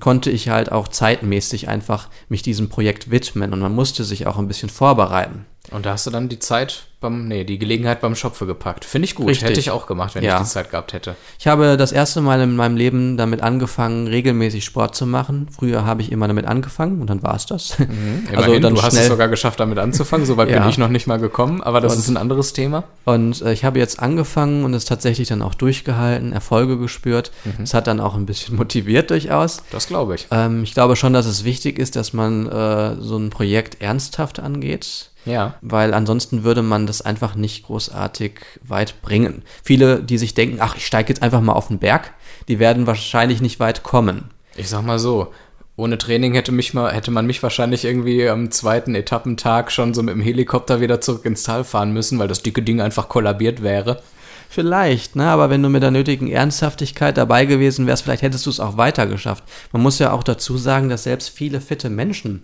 konnte 0.00 0.30
ich 0.30 0.48
halt 0.48 0.70
auch 0.72 0.88
zeitmäßig 0.88 1.68
einfach 1.68 2.08
mich 2.28 2.42
diesem 2.42 2.68
Projekt 2.68 3.10
widmen 3.10 3.52
und 3.52 3.60
man 3.60 3.74
musste 3.74 4.04
sich 4.04 4.26
auch 4.26 4.38
ein 4.38 4.48
bisschen 4.48 4.68
vorbereiten. 4.68 5.46
Und 5.70 5.86
da 5.86 5.92
hast 5.92 6.06
du 6.06 6.10
dann 6.10 6.28
die 6.28 6.38
Zeit 6.38 6.84
beim, 7.00 7.28
nee, 7.28 7.44
die 7.44 7.58
Gelegenheit 7.58 8.00
beim 8.00 8.14
Schopfe 8.14 8.46
gepackt. 8.46 8.84
Finde 8.84 9.04
ich 9.04 9.14
gut. 9.14 9.28
Richtig. 9.28 9.48
Hätte 9.50 9.60
ich 9.60 9.70
auch 9.70 9.86
gemacht, 9.86 10.14
wenn 10.14 10.24
Ja. 10.24 10.36
ich 10.38 10.44
die 10.44 10.48
Zeit 10.48 10.70
gehabt 10.70 10.92
hätte. 10.94 11.14
Ich 11.38 11.46
habe 11.46 11.76
das 11.76 11.92
erste 11.92 12.20
Mal 12.22 12.40
in 12.40 12.56
meinem 12.56 12.76
Leben 12.76 13.16
damit 13.18 13.42
angefangen, 13.42 14.06
regelmäßig 14.06 14.64
Sport 14.64 14.94
zu 14.96 15.04
machen. 15.06 15.48
Früher 15.54 15.84
habe 15.84 16.00
ich 16.02 16.10
immer 16.10 16.26
damit 16.26 16.46
angefangen 16.46 17.00
und 17.02 17.10
dann 17.10 17.22
war 17.22 17.34
es 17.36 17.44
das. 17.46 17.76
Immerhin, 18.32 18.62
du 18.62 18.82
hast 18.82 18.94
es 18.96 19.08
sogar 19.08 19.28
geschafft, 19.28 19.60
damit 19.60 19.78
anzufangen. 19.78 20.24
Soweit 20.26 20.48
Ja. 20.50 20.60
bin 20.60 20.68
ich 20.70 20.78
noch 20.78 20.88
nicht 20.88 21.06
mal 21.06 21.18
gekommen, 21.18 21.62
aber 21.62 21.80
das 21.80 21.92
Und- 21.94 21.98
ist 21.98 22.08
ein 22.08 22.16
anderes 22.16 22.52
Thema. 22.54 22.84
Und 23.04 23.42
äh, 23.42 23.52
ich 23.52 23.64
habe 23.64 23.78
jetzt 23.78 24.00
angefangen 24.00 24.64
und 24.64 24.72
es 24.72 24.84
tatsächlich 24.86 25.28
dann 25.28 25.42
auch 25.42 25.54
durchgehalten, 25.54 26.32
Erfolge 26.32 26.78
gespürt. 26.78 27.30
Es 27.62 27.74
hat 27.74 27.86
dann 27.88 28.00
auch 28.00 28.14
ein 28.14 28.24
bisschen 28.26 28.56
motiviert 28.56 29.10
durchaus. 29.10 29.62
Das 29.70 29.86
glaube 29.86 30.14
ich. 30.14 30.28
Ähm, 30.30 30.62
ich 30.62 30.72
glaube 30.74 30.96
schon, 30.96 31.12
dass 31.12 31.26
es 31.26 31.44
wichtig 31.44 31.78
ist, 31.78 31.94
dass 31.96 32.12
man 32.14 32.46
äh, 32.46 32.96
so 33.00 33.16
ein 33.18 33.30
Projekt 33.30 33.82
ernsthaft 33.82 34.40
angeht, 34.40 35.10
Ja. 35.26 35.54
weil 35.60 35.92
ansonsten 35.92 36.44
würde 36.44 36.62
man 36.62 36.86
das 36.86 37.02
einfach 37.02 37.34
nicht 37.34 37.66
großartig 37.66 38.40
weit 38.62 39.02
bringen. 39.02 39.42
Viele, 39.62 40.02
die 40.02 40.18
sich 40.18 40.34
denken, 40.34 40.58
ach, 40.60 40.76
ich 40.76 40.86
steige 40.86 41.08
jetzt 41.08 41.22
einfach 41.22 41.40
mal 41.40 41.52
auf 41.52 41.68
den 41.68 41.78
Berg, 41.78 42.12
die 42.48 42.58
werden 42.58 42.86
wahrscheinlich 42.86 43.40
nicht 43.42 43.60
weit 43.60 43.82
kommen. 43.82 44.30
Ich 44.56 44.68
sag 44.68 44.82
mal 44.82 44.98
so, 44.98 45.32
ohne 45.76 45.98
Training 45.98 46.34
hätte, 46.34 46.52
mich 46.52 46.72
mal, 46.72 46.92
hätte 46.92 47.10
man 47.10 47.26
mich 47.26 47.42
wahrscheinlich 47.42 47.84
irgendwie 47.84 48.28
am 48.28 48.50
zweiten 48.50 48.94
Etappentag 48.94 49.70
schon 49.70 49.92
so 49.92 50.02
mit 50.02 50.14
dem 50.14 50.22
Helikopter 50.22 50.80
wieder 50.80 51.00
zurück 51.00 51.26
ins 51.26 51.42
Tal 51.42 51.64
fahren 51.64 51.92
müssen, 51.92 52.18
weil 52.18 52.28
das 52.28 52.42
dicke 52.42 52.62
Ding 52.62 52.80
einfach 52.80 53.08
kollabiert 53.08 53.62
wäre. 53.62 54.02
Vielleicht, 54.48 55.16
ne? 55.16 55.26
aber 55.26 55.50
wenn 55.50 55.62
du 55.62 55.68
mit 55.68 55.82
der 55.82 55.90
nötigen 55.90 56.28
Ernsthaftigkeit 56.30 57.16
dabei 57.18 57.44
gewesen 57.44 57.86
wärst, 57.86 58.04
vielleicht 58.04 58.22
hättest 58.22 58.46
du 58.46 58.50
es 58.50 58.60
auch 58.60 58.76
weiter 58.76 59.06
geschafft. 59.06 59.44
Man 59.72 59.82
muss 59.82 59.98
ja 59.98 60.12
auch 60.12 60.22
dazu 60.22 60.56
sagen, 60.56 60.88
dass 60.88 61.02
selbst 61.02 61.28
viele 61.28 61.60
fitte 61.60 61.90
Menschen 61.90 62.42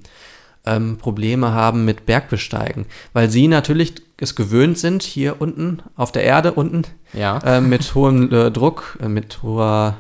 ähm, 0.67 0.99
Probleme 0.99 1.53
haben 1.53 1.85
mit 1.85 2.07
Bergbesteigen, 2.07 2.87
weil 3.13 3.29
sie 3.31 3.49
natürlich 3.49 3.95
es 4.17 4.37
gewöhnt 4.37 4.79
sind, 4.79 5.03
hier 5.03 5.41
unten 5.41 5.83
auf 5.97 6.13
der 6.13 6.23
Erde 6.23 6.53
unten 6.53 6.83
Ja. 7.13 7.39
äh, 7.39 7.61
mit 7.61 7.95
hohem 7.95 8.33
äh, 8.33 8.51
Druck, 8.51 8.99
äh, 9.03 9.09
mit 9.09 9.43
hoher 9.43 9.97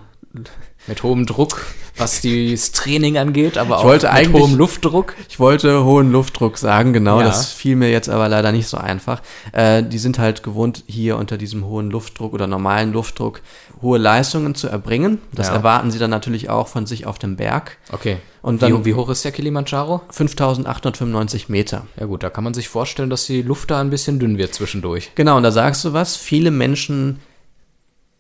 Mit 0.87 1.03
hohem 1.03 1.27
Druck, 1.27 1.61
was 1.97 2.21
das 2.23 2.73
Training 2.73 3.19
angeht, 3.19 3.59
aber 3.59 3.79
auch 3.79 3.85
wollte 3.85 4.11
mit 4.13 4.33
hohem 4.33 4.55
Luftdruck. 4.57 5.15
Ich 5.29 5.39
wollte 5.39 5.85
hohen 5.85 6.11
Luftdruck 6.13 6.59
sagen, 6.59 6.93
genau, 6.93 7.21
Ja. 7.21 7.27
das 7.27 7.53
fiel 7.53 7.77
mir 7.77 7.91
jetzt 7.91 8.09
aber 8.09 8.29
leider 8.29 8.51
nicht 8.53 8.67
so 8.69 8.77
einfach. 8.79 9.21
Äh, 9.53 9.83
die 9.83 9.99
sind 9.99 10.19
halt 10.19 10.43
gewohnt, 10.43 10.85
hier 10.87 11.17
unter 11.17 11.37
diesem 11.37 11.65
hohen 11.67 11.91
Luftdruck 11.91 12.33
oder 12.33 12.47
normalen 12.47 12.93
Luftdruck 12.93 13.41
hohe 13.83 13.99
Leistungen 13.99 14.55
zu 14.55 14.69
erbringen. 14.69 15.19
Das 15.33 15.49
Ja. 15.49 15.55
erwarten 15.55 15.91
sie 15.91 15.99
dann 15.99 16.11
natürlich 16.11 16.49
auch 16.51 16.69
von 16.69 16.87
sich 16.87 17.07
auf 17.07 17.19
dem 17.19 17.37
Berg. 17.37 17.77
Okay. 17.91 18.19
Und 18.41 18.61
wie, 18.63 18.71
dann 18.71 18.85
wie 18.85 18.95
hoch 18.95 19.09
ist 19.09 19.25
der 19.25 19.33
Kilimanjaro? 19.33 20.01
5895 20.11 21.49
Meter. 21.49 21.87
Ja 21.99 22.07
gut, 22.07 22.23
da 22.23 22.31
kann 22.31 22.45
man 22.45 22.55
sich 22.55 22.69
vorstellen, 22.69 23.11
dass 23.11 23.27
die 23.27 23.43
Luft 23.43 23.71
da 23.71 23.81
ein 23.81 23.91
bisschen 23.91 24.19
dünn 24.19 24.39
wird 24.39 24.55
zwischendurch. 24.55 25.11
Genau, 25.15 25.37
und 25.37 25.43
da 25.43 25.51
sagst 25.53 25.85
du 25.85 25.93
was, 25.93 26.17
viele 26.17 26.51
Menschen 26.51 27.21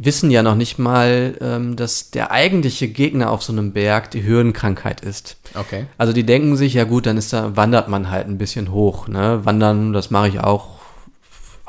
wissen 0.04 0.30
ja 0.30 0.42
noch 0.42 0.54
nicht 0.54 0.78
mal, 0.78 1.34
ähm, 1.40 1.76
dass 1.76 2.10
der 2.10 2.30
eigentliche 2.30 2.88
Gegner 2.88 3.30
auf 3.30 3.42
so 3.42 3.52
einem 3.52 3.72
Berg 3.72 4.10
die 4.10 4.22
Höhenkrankheit 4.22 5.00
ist. 5.00 5.36
Okay. 5.54 5.86
Also 5.98 6.12
die 6.12 6.24
denken 6.24 6.56
sich, 6.56 6.74
ja 6.74 6.84
gut, 6.84 7.06
dann 7.06 7.16
ist 7.16 7.32
da, 7.32 7.56
wandert 7.56 7.88
man 7.88 8.10
halt 8.10 8.26
ein 8.26 8.38
bisschen 8.38 8.70
hoch. 8.72 9.08
Ne? 9.08 9.40
Wandern, 9.44 9.92
das 9.92 10.10
mache 10.10 10.28
ich 10.28 10.40
auch, 10.40 10.78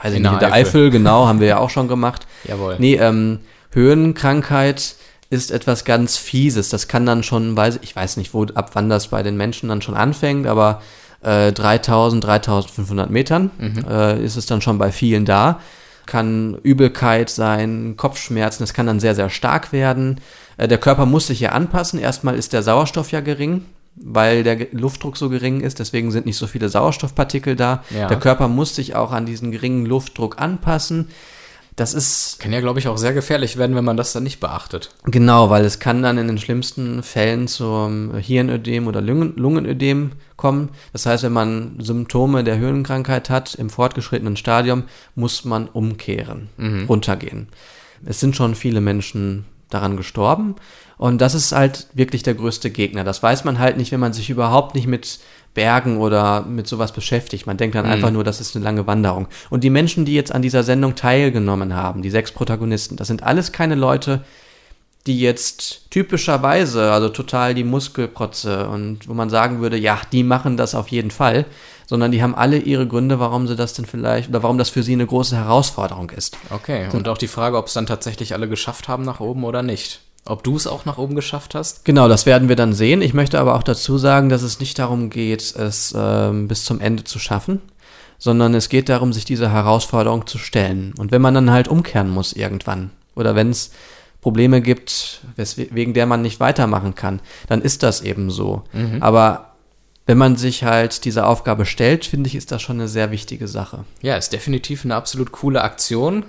weiß 0.02 0.14
ich 0.14 0.20
nicht, 0.20 0.32
in 0.32 0.40
der 0.40 0.54
Eifel. 0.54 0.68
Eifel, 0.68 0.90
genau, 0.92 1.28
haben 1.28 1.40
wir 1.40 1.48
ja 1.48 1.58
auch 1.58 1.70
schon 1.70 1.88
gemacht. 1.88 2.28
Jawohl. 2.46 2.76
Nee, 2.80 2.96
ähm, 2.96 3.40
Höhenkrankheit 3.72 4.96
ist 5.30 5.52
etwas 5.52 5.84
ganz 5.84 6.18
Fieses. 6.18 6.70
Das 6.70 6.88
kann 6.88 7.06
dann 7.06 7.24
schon, 7.24 7.58
weiß 7.58 7.80
ich 7.82 7.96
weiß 7.96 8.18
nicht, 8.18 8.34
wo 8.34 8.46
ab 8.46 8.72
wann 8.74 8.90
das 8.90 9.08
bei 9.08 9.24
den 9.24 9.36
Menschen 9.36 9.70
dann 9.70 9.82
schon 9.82 9.96
anfängt, 9.96 10.46
aber 10.46 10.82
äh, 11.22 11.52
3000, 11.52 12.24
3500 12.24 13.10
Metern 13.10 13.50
äh, 13.90 14.24
ist 14.24 14.36
es 14.36 14.46
dann 14.46 14.62
schon 14.62 14.78
bei 14.78 14.92
vielen 14.92 15.26
da. 15.26 15.60
Kann 16.06 16.58
Übelkeit 16.64 17.30
sein, 17.30 17.96
Kopfschmerzen, 17.98 18.64
es 18.64 18.74
kann 18.74 18.88
dann 18.88 19.00
sehr, 19.00 19.16
sehr 19.16 19.30
stark 19.30 19.72
werden. 19.72 20.20
Äh, 20.58 20.68
der 20.68 20.78
Körper 20.78 21.06
muss 21.06 21.28
sich 21.28 21.40
ja 21.40 21.50
anpassen. 21.52 22.00
Erstmal 22.00 22.36
ist 22.36 22.54
der 22.54 22.64
Sauerstoff 22.64 23.12
ja 23.12 23.22
gering, 23.22 23.66
weil 23.96 24.44
der 24.44 24.68
Luftdruck 24.72 25.18
so 25.18 25.30
gering 25.30 25.62
ist, 25.62 25.80
deswegen 25.80 26.12
sind 26.12 26.26
nicht 26.26 26.38
so 26.38 26.48
viele 26.48 26.70
Sauerstoffpartikel 26.70 27.56
da. 27.56 27.84
Ja. 27.90 28.08
Der 28.08 28.20
Körper 28.20 28.48
muss 28.48 28.76
sich 28.76 28.96
auch 28.96 29.12
an 29.12 29.26
diesen 29.26 29.52
geringen 29.52 29.86
Luftdruck 29.86 30.42
anpassen. 30.42 31.10
Das 31.76 31.94
ist 31.94 32.40
Kann 32.40 32.54
ja, 32.54 32.60
glaube 32.60 32.80
ich, 32.80 32.88
auch 32.88 32.98
sehr 32.98 33.14
gefährlich 33.14 33.58
werden, 33.58 33.76
wenn 33.76 33.86
man 33.86 33.98
das 33.98 34.14
dann 34.14 34.24
nicht 34.24 34.40
beachtet. 34.40 34.90
Genau, 35.06 35.50
weil 35.50 35.66
es 35.66 35.80
kann 35.80 36.04
dann 36.04 36.18
in 36.18 36.28
den 36.28 36.38
schlimmsten 36.38 37.02
Fällen 37.04 37.48
zum 37.48 38.16
Hirnödem 38.16 38.88
oder 38.88 39.02
Lungen 39.02 39.36
Lungenödem 39.36 40.12
kommen. 40.36 40.70
Das 40.92 41.06
heißt, 41.06 41.24
wenn 41.24 41.34
man 41.34 41.80
Symptome 41.80 42.44
der 42.44 42.58
Höhenkrankheit 42.58 43.30
hat 43.30 43.56
im 43.56 43.70
fortgeschrittenen 43.70 44.38
Stadium, 44.38 44.84
muss 45.16 45.46
man 45.46 45.68
umkehren, 45.68 46.50
runtergehen. 46.88 47.48
Es 48.06 48.20
sind 48.20 48.36
schon 48.36 48.56
viele 48.56 48.82
Menschen 48.82 49.46
daran 49.70 49.98
gestorben 49.98 50.56
und 50.98 51.20
das 51.20 51.34
ist 51.34 51.52
halt 51.52 51.88
wirklich 51.94 52.24
der 52.24 52.36
größte 52.36 52.70
Gegner. 52.70 53.04
Das 53.04 53.24
weiß 53.24 53.44
man 53.44 53.60
halt 53.60 53.78
nicht, 53.78 53.92
wenn 53.92 54.00
man 54.00 54.14
sich 54.14 54.30
überhaupt 54.30 54.76
nicht 54.76 54.88
mit 54.88 55.20
Bergen 55.54 55.98
oder 55.98 56.42
mit 56.42 56.68
sowas 56.68 56.92
beschäftigt. 56.92 57.46
Man 57.46 57.58
denkt 57.58 57.76
dann 57.76 57.86
einfach 57.86 58.12
nur, 58.12 58.24
das 58.24 58.42
ist 58.42 58.56
eine 58.56 58.66
lange 58.66 58.88
Wanderung. 58.88 59.28
Und 59.50 59.64
die 59.64 59.70
Menschen, 59.70 60.06
die 60.06 60.16
jetzt 60.16 60.34
an 60.34 60.42
dieser 60.42 60.64
Sendung 60.64 60.96
teilgenommen 60.96 61.76
haben, 61.76 62.02
die 62.02 62.10
sechs 62.10 62.32
Protagonisten, 62.32 62.96
das 62.96 63.08
sind 63.08 63.24
alles 63.24 63.52
keine 63.52 63.76
Leute, 63.76 64.22
die 65.06 65.20
jetzt 65.20 65.92
typischerweise, 65.92 66.92
also 66.92 67.10
total 67.10 67.54
die 67.54 67.66
Muskelprotze 67.66 68.70
und 68.70 69.08
wo 69.08 69.14
man 69.14 69.30
sagen 69.30 69.60
würde, 69.60 69.78
ja, 69.78 70.00
die 70.12 70.24
machen 70.24 70.56
das 70.56 70.76
auf 70.76 70.88
jeden 70.88 71.12
Fall, 71.12 71.46
sondern 71.86 72.12
die 72.12 72.24
haben 72.24 72.36
alle 72.36 72.58
ihre 72.58 72.88
Gründe, 72.88 73.20
warum 73.20 73.48
sie 73.48 73.58
das 73.58 73.74
denn 73.74 73.86
vielleicht, 73.86 74.30
oder 74.30 74.44
warum 74.44 74.58
das 74.58 74.70
für 74.70 74.82
sie 74.82 74.94
eine 74.94 75.06
große 75.06 75.36
Herausforderung 75.36 76.10
ist. 76.12 76.38
Okay, 76.50 76.88
und 76.94 77.08
auch 77.10 77.18
die 77.18 77.28
Frage, 77.28 77.58
ob 77.58 77.68
es 77.68 77.74
dann 77.74 77.86
tatsächlich 77.86 78.34
alle 78.34 78.48
geschafft 78.48 78.88
haben 78.88 79.04
nach 79.04 79.20
oben 79.20 79.44
oder 79.44 79.62
nicht. 79.62 80.00
Ob 80.26 80.44
du 80.44 80.56
es 80.56 80.68
auch 80.68 80.86
nach 80.86 80.98
oben 80.98 81.16
geschafft 81.16 81.54
hast? 81.54 81.84
Genau, 81.84 82.08
das 82.08 82.26
werden 82.26 82.48
wir 82.48 82.56
dann 82.56 82.74
sehen. 82.74 83.02
Ich 83.02 83.14
möchte 83.14 83.40
aber 83.40 83.56
auch 83.56 83.64
dazu 83.64 83.98
sagen, 83.98 84.30
dass 84.30 84.42
es 84.42 84.60
nicht 84.60 84.80
darum 84.80 85.10
geht, 85.10 85.56
es 85.56 85.94
ähm, 85.98 86.48
bis 86.48 86.64
zum 86.64 86.80
Ende 86.80 87.04
zu 87.04 87.20
schaffen, 87.20 87.62
sondern 88.18 88.54
es 88.54 88.70
geht 88.70 88.88
darum, 88.88 89.12
sich 89.12 89.26
dieser 89.26 89.52
Herausforderung 89.52 90.26
zu 90.26 90.38
stellen. 90.38 90.94
Und 90.98 91.12
wenn 91.12 91.22
man 91.22 91.34
dann 91.34 91.52
halt 91.52 91.68
umkehren 91.68 92.10
muss 92.10 92.32
irgendwann 92.32 92.92
oder 93.16 93.36
wenn 93.36 93.50
es 93.50 93.72
Probleme 94.22 94.62
gibt, 94.62 95.20
wegen 95.36 95.94
der 95.94 96.06
man 96.06 96.22
nicht 96.22 96.40
weitermachen 96.40 96.96
kann, 96.96 97.20
dann 97.48 97.62
ist 97.62 97.84
das 97.84 98.00
eben 98.00 98.32
so. 98.32 98.64
Aber 99.02 99.54
wenn 100.06 100.18
man 100.18 100.38
sich 100.38 100.64
halt 100.64 101.04
dieser 101.04 101.28
Aufgabe 101.28 101.66
stellt, 101.66 102.06
finde 102.06 102.28
ich, 102.28 102.36
ist 102.36 102.52
das 102.52 102.62
schon 102.62 102.78
eine 102.78 102.88
sehr 102.88 103.12
wichtige 103.12 103.50
Sache. 103.50 103.84
Ja, 104.02 104.16
ist 104.16 104.32
definitiv 104.32 104.86
eine 104.86 104.96
absolut 104.96 105.34
coole 105.34 105.62
Aktion. 105.62 106.26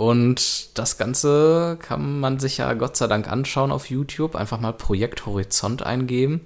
Und 0.00 0.78
das 0.78 0.96
Ganze 0.96 1.76
kann 1.78 2.20
man 2.20 2.38
sich 2.38 2.56
ja 2.56 2.72
Gott 2.72 2.96
sei 2.96 3.06
Dank 3.06 3.30
anschauen 3.30 3.70
auf 3.70 3.90
YouTube. 3.90 4.34
Einfach 4.34 4.58
mal 4.58 4.72
Projekt 4.72 5.26
Horizont 5.26 5.82
eingeben, 5.82 6.40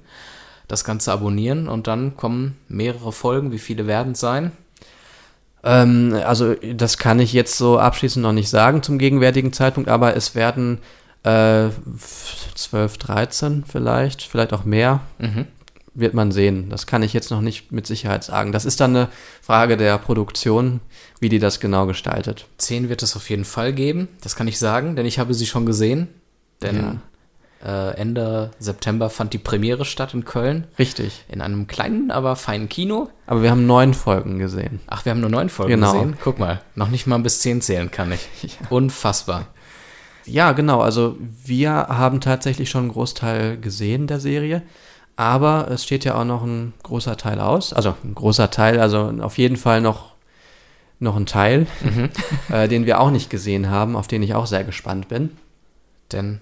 das 0.66 0.82
Ganze 0.82 1.12
abonnieren 1.12 1.68
und 1.68 1.86
dann 1.86 2.16
kommen 2.16 2.56
mehrere 2.66 3.12
Folgen. 3.12 3.52
Wie 3.52 3.60
viele 3.60 3.86
werden 3.86 4.14
es 4.14 4.18
sein? 4.18 4.50
Ähm, 5.62 6.20
also 6.26 6.54
das 6.54 6.98
kann 6.98 7.20
ich 7.20 7.32
jetzt 7.32 7.56
so 7.56 7.78
abschließend 7.78 8.24
noch 8.24 8.32
nicht 8.32 8.48
sagen 8.48 8.82
zum 8.82 8.98
gegenwärtigen 8.98 9.52
Zeitpunkt, 9.52 9.88
aber 9.88 10.16
es 10.16 10.34
werden 10.34 10.80
äh, 11.22 11.68
12, 12.56 12.98
13 12.98 13.64
vielleicht, 13.68 14.22
vielleicht 14.22 14.52
auch 14.52 14.64
mehr. 14.64 14.98
Wird 15.96 16.12
man 16.14 16.32
sehen. 16.32 16.70
Das 16.70 16.86
kann 16.88 17.02
ich 17.04 17.12
jetzt 17.12 17.30
noch 17.30 17.40
nicht 17.40 17.70
mit 17.70 17.86
Sicherheit 17.86 18.24
sagen. 18.24 18.50
Das 18.50 18.64
ist 18.64 18.80
dann 18.80 18.96
eine 18.96 19.08
Frage 19.40 19.76
der 19.76 19.96
Produktion, 19.98 20.80
wie 21.20 21.28
die 21.28 21.38
das 21.38 21.60
genau 21.60 21.86
gestaltet. 21.86 22.46
Zehn 22.58 22.88
wird 22.88 23.02
es 23.04 23.14
auf 23.14 23.30
jeden 23.30 23.44
Fall 23.44 23.72
geben, 23.72 24.08
das 24.20 24.34
kann 24.34 24.48
ich 24.48 24.58
sagen, 24.58 24.96
denn 24.96 25.06
ich 25.06 25.18
habe 25.20 25.34
sie 25.34 25.46
schon 25.46 25.66
gesehen. 25.66 26.08
Denn 26.62 27.00
äh, 27.64 27.96
Ende 27.96 28.50
September 28.58 29.08
fand 29.08 29.32
die 29.34 29.38
Premiere 29.38 29.84
statt 29.84 30.14
in 30.14 30.24
Köln. 30.24 30.66
Richtig. 30.78 31.24
In 31.28 31.40
einem 31.40 31.66
kleinen, 31.66 32.10
aber 32.10 32.36
feinen 32.36 32.68
Kino. 32.68 33.08
Aber 33.26 33.42
wir 33.42 33.50
haben 33.50 33.66
neun 33.66 33.94
Folgen 33.94 34.38
gesehen. 34.38 34.80
Ach, 34.88 35.04
wir 35.04 35.10
haben 35.10 35.20
nur 35.20 35.30
neun 35.30 35.48
Folgen 35.48 35.70
Genau. 35.74 35.92
gesehen. 35.92 36.16
Guck 36.22 36.38
mal, 36.40 36.60
noch 36.74 36.88
nicht 36.88 37.06
mal 37.06 37.18
bis 37.20 37.40
zehn 37.40 37.60
zählen 37.60 37.90
kann 37.90 38.12
ich. 38.12 38.28
Unfassbar. 38.70 39.46
Ja, 40.26 40.52
genau. 40.52 40.80
Also 40.80 41.16
wir 41.44 41.70
haben 41.72 42.20
tatsächlich 42.20 42.68
schon 42.70 42.84
einen 42.84 42.92
Großteil 42.92 43.58
gesehen 43.58 44.06
der 44.06 44.20
Serie. 44.20 44.62
Aber 45.16 45.68
es 45.70 45.84
steht 45.84 46.04
ja 46.04 46.16
auch 46.16 46.24
noch 46.24 46.42
ein 46.42 46.72
großer 46.82 47.16
Teil 47.16 47.40
aus. 47.40 47.72
Also 47.72 47.94
ein 48.02 48.14
großer 48.14 48.50
Teil, 48.50 48.80
also 48.80 49.12
auf 49.20 49.38
jeden 49.38 49.56
Fall 49.56 49.80
noch, 49.80 50.14
noch 50.98 51.16
ein 51.16 51.26
Teil, 51.26 51.66
äh, 52.50 52.68
den 52.68 52.86
wir 52.86 53.00
auch 53.00 53.10
nicht 53.10 53.30
gesehen 53.30 53.70
haben, 53.70 53.96
auf 53.96 54.08
den 54.08 54.22
ich 54.22 54.34
auch 54.34 54.46
sehr 54.46 54.64
gespannt 54.64 55.08
bin. 55.08 55.30
Denn 56.12 56.40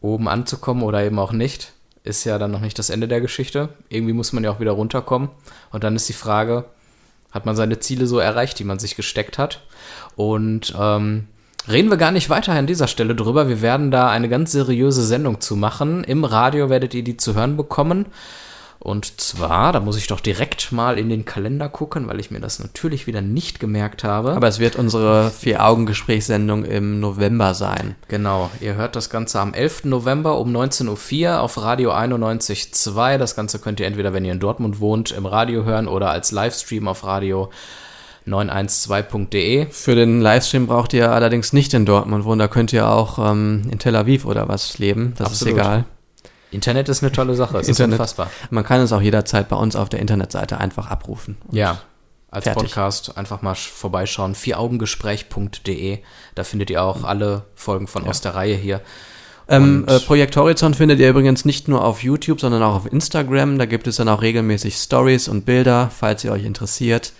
oben 0.00 0.28
anzukommen 0.28 0.82
oder 0.82 1.04
eben 1.04 1.18
auch 1.18 1.32
nicht, 1.32 1.72
ist 2.04 2.24
ja 2.24 2.38
dann 2.38 2.50
noch 2.50 2.60
nicht 2.60 2.78
das 2.78 2.90
Ende 2.90 3.08
der 3.08 3.20
Geschichte. 3.20 3.70
Irgendwie 3.88 4.14
muss 4.14 4.32
man 4.32 4.44
ja 4.44 4.50
auch 4.50 4.60
wieder 4.60 4.72
runterkommen. 4.72 5.28
Und 5.70 5.84
dann 5.84 5.96
ist 5.96 6.08
die 6.08 6.14
Frage, 6.14 6.64
hat 7.30 7.44
man 7.44 7.56
seine 7.56 7.78
Ziele 7.78 8.06
so 8.06 8.18
erreicht, 8.18 8.58
die 8.58 8.64
man 8.64 8.78
sich 8.78 8.96
gesteckt 8.96 9.36
hat? 9.36 9.62
Und 10.16 10.74
ähm, 10.78 11.28
reden 11.66 11.90
wir 11.90 11.96
gar 11.96 12.12
nicht 12.12 12.30
weiter 12.30 12.52
an 12.52 12.66
dieser 12.66 12.88
Stelle 12.88 13.14
drüber. 13.14 13.48
Wir 13.48 13.62
werden 13.62 13.90
da 13.90 14.10
eine 14.10 14.28
ganz 14.28 14.52
seriöse 14.52 15.04
Sendung 15.04 15.40
zu 15.40 15.56
machen. 15.56 16.04
Im 16.04 16.24
Radio 16.24 16.70
werdet 16.70 16.94
ihr 16.94 17.02
die 17.02 17.16
zu 17.16 17.34
hören 17.34 17.56
bekommen. 17.56 18.06
Und 18.80 19.20
zwar, 19.20 19.72
da 19.72 19.80
muss 19.80 19.96
ich 19.96 20.06
doch 20.06 20.20
direkt 20.20 20.70
mal 20.70 20.98
in 20.98 21.08
den 21.08 21.24
Kalender 21.24 21.68
gucken, 21.68 22.06
weil 22.06 22.20
ich 22.20 22.30
mir 22.30 22.38
das 22.38 22.60
natürlich 22.60 23.08
wieder 23.08 23.20
nicht 23.20 23.58
gemerkt 23.58 24.04
habe. 24.04 24.32
Aber 24.34 24.46
es 24.46 24.60
wird 24.60 24.76
unsere 24.76 25.30
Vier-Augen-Gesprächssendung 25.30 26.64
im 26.64 27.00
November 27.00 27.54
sein. 27.54 27.96
Genau, 28.06 28.50
ihr 28.60 28.76
hört 28.76 28.94
das 28.94 29.10
Ganze 29.10 29.40
am 29.40 29.52
11. 29.52 29.84
November 29.84 30.38
um 30.38 30.54
19.04 30.54 31.24
Uhr 31.24 31.40
auf 31.40 31.60
Radio 31.60 31.92
91.2. 31.92 33.18
Das 33.18 33.34
Ganze 33.34 33.58
könnt 33.58 33.80
ihr 33.80 33.86
entweder, 33.86 34.12
wenn 34.12 34.24
ihr 34.24 34.32
in 34.32 34.40
Dortmund 34.40 34.78
wohnt, 34.78 35.10
im 35.10 35.26
Radio 35.26 35.64
hören 35.64 35.88
oder 35.88 36.10
als 36.10 36.30
Livestream 36.30 36.86
auf 36.86 37.02
Radio 37.04 37.50
912.de. 38.28 39.66
Für 39.70 39.94
den 39.94 40.20
Livestream 40.20 40.66
braucht 40.66 40.92
ihr 40.92 41.10
allerdings 41.12 41.52
nicht 41.52 41.74
in 41.74 41.86
Dortmund 41.86 42.24
wohnen. 42.24 42.38
Da 42.38 42.48
könnt 42.48 42.72
ihr 42.72 42.88
auch 42.88 43.18
ähm, 43.30 43.68
in 43.70 43.78
Tel 43.78 43.96
Aviv 43.96 44.24
oder 44.24 44.48
was 44.48 44.78
leben. 44.78 45.14
Das 45.16 45.28
Absolut. 45.28 45.54
ist 45.54 45.60
egal. 45.60 45.84
Internet 46.50 46.88
ist 46.88 47.02
eine 47.02 47.12
tolle 47.12 47.34
Sache, 47.34 47.58
es 47.58 47.68
Internet. 47.68 47.94
ist 47.94 48.00
unfassbar. 48.00 48.30
Man 48.50 48.64
kann 48.64 48.80
es 48.80 48.92
auch 48.92 49.02
jederzeit 49.02 49.48
bei 49.48 49.56
uns 49.56 49.76
auf 49.76 49.88
der 49.90 50.00
Internetseite 50.00 50.58
einfach 50.58 50.86
abrufen. 50.90 51.36
Ja, 51.50 51.78
als 52.30 52.44
fertig. 52.44 52.62
Podcast 52.62 53.16
einfach 53.18 53.42
mal 53.42 53.52
sch- 53.52 53.68
vorbeischauen. 53.70 54.34
vieraugengespräch.de. 54.34 55.98
Da 56.34 56.44
findet 56.44 56.70
ihr 56.70 56.82
auch 56.82 57.04
alle 57.04 57.44
Folgen 57.54 57.86
von 57.86 58.06
aus 58.06 58.20
der 58.20 58.34
Reihe 58.34 58.54
hier. 58.56 58.80
Ähm, 59.50 59.84
äh, 59.88 59.98
Projekt 60.00 60.36
Horizont 60.36 60.76
findet 60.76 61.00
ihr 61.00 61.08
übrigens 61.08 61.44
nicht 61.46 61.68
nur 61.68 61.82
auf 61.82 62.02
YouTube, 62.02 62.40
sondern 62.40 62.62
auch 62.62 62.74
auf 62.76 62.92
Instagram. 62.92 63.58
Da 63.58 63.64
gibt 63.64 63.86
es 63.86 63.96
dann 63.96 64.08
auch 64.08 64.20
regelmäßig 64.20 64.74
Stories 64.76 65.26
und 65.28 65.46
Bilder, 65.46 65.90
falls 65.96 66.22
ihr 66.24 66.32
euch 66.32 66.44
interessiert. 66.44 67.12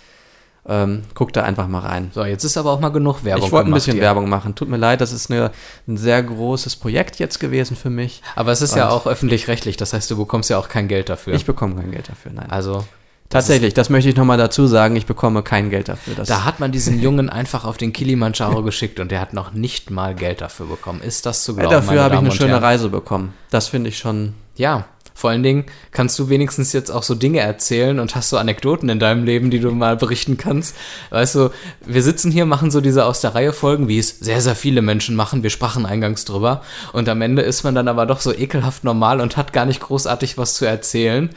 Ähm, 0.70 1.02
guckt 1.14 1.34
da 1.34 1.44
einfach 1.44 1.66
mal 1.66 1.78
rein. 1.80 2.10
So, 2.14 2.24
jetzt 2.24 2.44
ist 2.44 2.58
aber 2.58 2.70
auch 2.72 2.80
mal 2.80 2.90
genug 2.90 3.24
Werbung 3.24 3.46
ich 3.46 3.52
wollte 3.52 3.70
ein 3.70 3.72
bisschen 3.74 3.94
hier. 3.94 4.02
Werbung 4.02 4.28
machen. 4.28 4.54
Tut 4.54 4.68
mir 4.68 4.76
leid, 4.76 5.00
das 5.00 5.12
ist 5.12 5.30
eine, 5.30 5.50
ein 5.86 5.96
sehr 5.96 6.22
großes 6.22 6.76
Projekt 6.76 7.18
jetzt 7.18 7.40
gewesen 7.40 7.74
für 7.74 7.88
mich. 7.90 8.22
Aber 8.36 8.52
es 8.52 8.60
ist 8.60 8.76
ja 8.76 8.86
Und- 8.88 8.92
auch 8.92 9.06
öffentlich-rechtlich, 9.06 9.78
das 9.78 9.94
heißt, 9.94 10.10
du 10.10 10.16
bekommst 10.18 10.50
ja 10.50 10.58
auch 10.58 10.68
kein 10.68 10.86
Geld 10.86 11.08
dafür. 11.08 11.32
Ich 11.32 11.46
bekomme 11.46 11.74
kein 11.76 11.90
Geld 11.90 12.08
dafür, 12.10 12.32
nein. 12.34 12.50
also, 12.50 12.84
Tatsächlich, 13.30 13.74
das 13.74 13.90
möchte 13.90 14.08
ich 14.08 14.16
nochmal 14.16 14.38
dazu 14.38 14.66
sagen, 14.66 14.96
ich 14.96 15.04
bekomme 15.04 15.42
kein 15.42 15.68
Geld 15.68 15.88
dafür. 15.90 16.14
Das 16.14 16.28
Da 16.28 16.44
hat 16.46 16.60
man 16.60 16.72
diesen 16.72 16.98
Jungen 16.98 17.28
einfach 17.28 17.66
auf 17.66 17.76
den 17.76 17.92
Kilimanjaro 17.92 18.62
geschickt 18.62 19.00
und 19.00 19.10
der 19.10 19.20
hat 19.20 19.34
noch 19.34 19.52
nicht 19.52 19.90
mal 19.90 20.14
Geld 20.14 20.40
dafür 20.40 20.64
bekommen. 20.64 21.02
Ist 21.02 21.26
das 21.26 21.44
zu 21.44 21.54
glauben? 21.54 21.70
dafür 21.70 21.88
meine 21.88 22.02
habe 22.04 22.14
ich 22.14 22.20
eine 22.20 22.30
schöne? 22.32 22.62
Reise 22.62 22.88
bekommen. 22.88 23.34
Das 23.50 23.68
finde 23.68 23.90
ich 23.90 23.98
schon. 23.98 24.32
Ja, 24.56 24.86
vor 25.18 25.30
allen 25.30 25.42
Dingen 25.42 25.64
kannst 25.90 26.16
du 26.20 26.28
wenigstens 26.28 26.72
jetzt 26.72 26.92
auch 26.92 27.02
so 27.02 27.16
Dinge 27.16 27.40
erzählen 27.40 27.98
und 27.98 28.14
hast 28.14 28.28
so 28.28 28.36
Anekdoten 28.36 28.88
in 28.88 29.00
deinem 29.00 29.24
Leben, 29.24 29.50
die 29.50 29.58
du 29.58 29.72
mal 29.72 29.96
berichten 29.96 30.36
kannst. 30.36 30.76
Weißt 31.10 31.34
du, 31.34 31.50
wir 31.84 32.04
sitzen 32.04 32.30
hier, 32.30 32.46
machen 32.46 32.70
so 32.70 32.80
diese 32.80 33.04
aus 33.04 33.20
der 33.20 33.34
Reihe 33.34 33.52
Folgen, 33.52 33.88
wie 33.88 33.98
es 33.98 34.10
sehr, 34.20 34.40
sehr 34.40 34.54
viele 34.54 34.80
Menschen 34.80 35.16
machen. 35.16 35.42
Wir 35.42 35.50
sprachen 35.50 35.86
eingangs 35.86 36.24
drüber. 36.24 36.62
Und 36.92 37.08
am 37.08 37.20
Ende 37.20 37.42
ist 37.42 37.64
man 37.64 37.74
dann 37.74 37.88
aber 37.88 38.06
doch 38.06 38.20
so 38.20 38.32
ekelhaft 38.32 38.84
normal 38.84 39.20
und 39.20 39.36
hat 39.36 39.52
gar 39.52 39.66
nicht 39.66 39.80
großartig 39.80 40.38
was 40.38 40.54
zu 40.54 40.66
erzählen, 40.66 41.30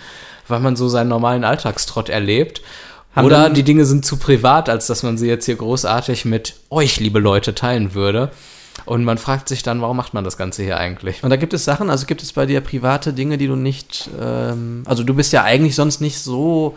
weil 0.48 0.60
man 0.60 0.76
so 0.76 0.88
seinen 0.88 1.10
normalen 1.10 1.44
Alltagstrott 1.44 2.10
erlebt. 2.10 2.62
Haben 3.16 3.26
Oder 3.26 3.50
die 3.50 3.64
Dinge 3.64 3.86
sind 3.86 4.06
zu 4.06 4.18
privat, 4.18 4.70
als 4.70 4.86
dass 4.86 5.02
man 5.02 5.18
sie 5.18 5.28
jetzt 5.28 5.46
hier 5.46 5.56
großartig 5.56 6.24
mit 6.26 6.54
euch, 6.70 7.00
liebe 7.00 7.18
Leute, 7.18 7.56
teilen 7.56 7.96
würde. 7.96 8.30
Und 8.86 9.04
man 9.04 9.18
fragt 9.18 9.50
sich 9.50 9.64
dann, 9.64 9.82
warum 9.82 9.98
macht 9.98 10.14
man 10.14 10.24
das 10.24 10.38
Ganze 10.38 10.64
hier 10.64 10.78
eigentlich? 10.78 11.24
Und 11.24 11.30
da 11.30 11.36
gibt 11.36 11.54
es 11.54 11.66
Sachen, 11.66 11.90
also 11.90 12.06
gibt 12.06 12.24
es 12.24 12.34
bei 12.34 12.46
dir 12.46 12.62
private 12.62 13.14
Dinge, 13.14 13.38
die 13.38 13.48
du 13.48 13.56
nicht, 13.56 14.10
ähm, 14.20 14.84
also 14.86 15.04
du 15.04 15.14
bist 15.14 15.34
ja 15.34 15.44
eigentlich 15.44 15.76
sonst 15.76 16.02
nicht 16.02 16.20
so 16.20 16.76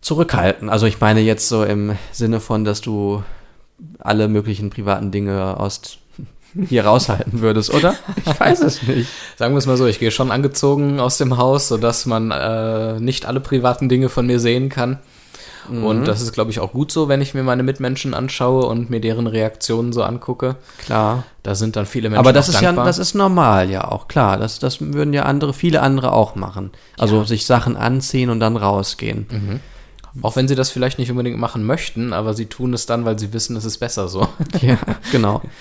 zurückhaltend. 0.00 0.70
Also 0.70 0.86
ich 0.86 1.00
meine 1.00 1.20
jetzt 1.20 1.48
so 1.48 1.64
im 1.64 1.96
Sinne 2.12 2.40
von, 2.40 2.64
dass 2.64 2.80
du 2.80 3.22
alle 3.98 4.28
möglichen 4.28 4.70
privaten 4.70 5.10
Dinge 5.10 5.58
aus 5.58 5.98
hier 6.68 6.84
raushalten 6.84 7.40
würdest, 7.40 7.72
oder? 7.72 7.96
Ich 8.26 8.40
weiß 8.40 8.60
es 8.60 8.82
nicht. 8.82 9.10
Sagen 9.36 9.54
wir 9.54 9.58
es 9.58 9.66
mal 9.66 9.76
so, 9.76 9.86
ich 9.86 9.98
gehe 9.98 10.10
schon 10.10 10.30
angezogen 10.30 11.00
aus 11.00 11.18
dem 11.18 11.36
Haus, 11.36 11.68
sodass 11.68 12.06
man 12.06 12.30
äh, 12.30 13.00
nicht 13.00 13.26
alle 13.26 13.40
privaten 13.40 13.88
Dinge 13.88 14.08
von 14.08 14.26
mir 14.26 14.40
sehen 14.40 14.68
kann. 14.68 14.98
Mhm. 15.68 15.84
Und 15.84 16.04
das 16.06 16.22
ist, 16.22 16.32
glaube 16.32 16.50
ich, 16.50 16.60
auch 16.60 16.72
gut 16.72 16.92
so, 16.92 17.08
wenn 17.08 17.20
ich 17.20 17.34
mir 17.34 17.42
meine 17.42 17.62
Mitmenschen 17.62 18.14
anschaue 18.14 18.66
und 18.66 18.90
mir 18.90 19.00
deren 19.00 19.26
Reaktionen 19.26 19.92
so 19.92 20.02
angucke. 20.02 20.56
Klar. 20.78 21.24
Da 21.42 21.54
sind 21.54 21.76
dann 21.76 21.86
viele 21.86 22.08
Menschen 22.08 22.20
Aber 22.20 22.32
das 22.32 22.48
ist 22.48 22.56
ja, 22.56 22.68
dankbar. 22.68 22.86
das 22.86 22.98
ist 22.98 23.14
normal, 23.14 23.70
ja 23.70 23.90
auch 23.90 24.08
klar. 24.08 24.38
Das, 24.38 24.58
das 24.58 24.80
würden 24.80 25.12
ja 25.12 25.24
andere, 25.24 25.52
viele 25.52 25.82
andere 25.82 26.12
auch 26.12 26.34
machen. 26.34 26.70
Also 26.98 27.24
sich 27.24 27.46
Sachen 27.46 27.76
anziehen 27.76 28.30
und 28.30 28.40
dann 28.40 28.56
rausgehen. 28.56 29.26
Mhm. 29.30 29.60
Auch 30.22 30.36
wenn 30.36 30.46
sie 30.46 30.54
das 30.54 30.70
vielleicht 30.70 30.98
nicht 30.98 31.10
unbedingt 31.10 31.38
machen 31.38 31.64
möchten, 31.64 32.12
aber 32.12 32.34
sie 32.34 32.46
tun 32.46 32.72
es 32.72 32.86
dann, 32.86 33.04
weil 33.04 33.18
sie 33.18 33.32
wissen, 33.32 33.56
es 33.56 33.64
ist 33.64 33.78
besser 33.78 34.08
so. 34.08 34.28
Ja, 34.60 34.78
genau. 35.10 35.42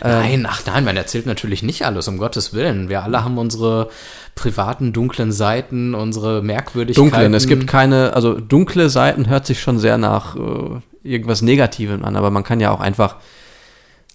Nein, 0.00 0.46
ach 0.48 0.62
nein, 0.66 0.84
man 0.84 0.96
erzählt 0.96 1.26
natürlich 1.26 1.62
nicht 1.62 1.84
alles, 1.84 2.08
um 2.08 2.18
Gottes 2.18 2.54
Willen. 2.54 2.88
Wir 2.88 3.02
alle 3.02 3.24
haben 3.24 3.38
unsere 3.38 3.90
privaten, 4.34 4.92
dunklen 4.92 5.32
Seiten, 5.32 5.94
unsere 5.94 6.42
Merkwürdigkeiten. 6.42 7.10
Dunklen. 7.10 7.34
Es 7.34 7.46
gibt 7.46 7.66
keine, 7.66 8.14
also 8.14 8.38
dunkle 8.38 8.88
Seiten 8.88 9.28
hört 9.28 9.46
sich 9.46 9.60
schon 9.60 9.78
sehr 9.78 9.98
nach 9.98 10.36
äh, 10.36 10.80
irgendwas 11.02 11.42
Negativem 11.42 12.04
an, 12.04 12.16
aber 12.16 12.30
man 12.30 12.44
kann 12.44 12.60
ja 12.60 12.70
auch 12.70 12.80
einfach 12.80 13.16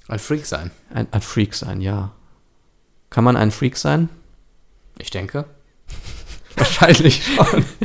ein 0.07 0.19
Freak 0.19 0.45
sein. 0.45 0.71
ein, 0.93 1.07
ein 1.11 1.21
Freak 1.21 1.53
sein, 1.53 1.81
ja. 1.81 2.11
Kann 3.09 3.23
man 3.23 3.37
ein 3.37 3.51
Freak 3.51 3.77
sein? 3.77 4.09
Ich 4.97 5.09
denke. 5.09 5.45
Wahrscheinlich 6.55 7.23
schon. 7.23 7.65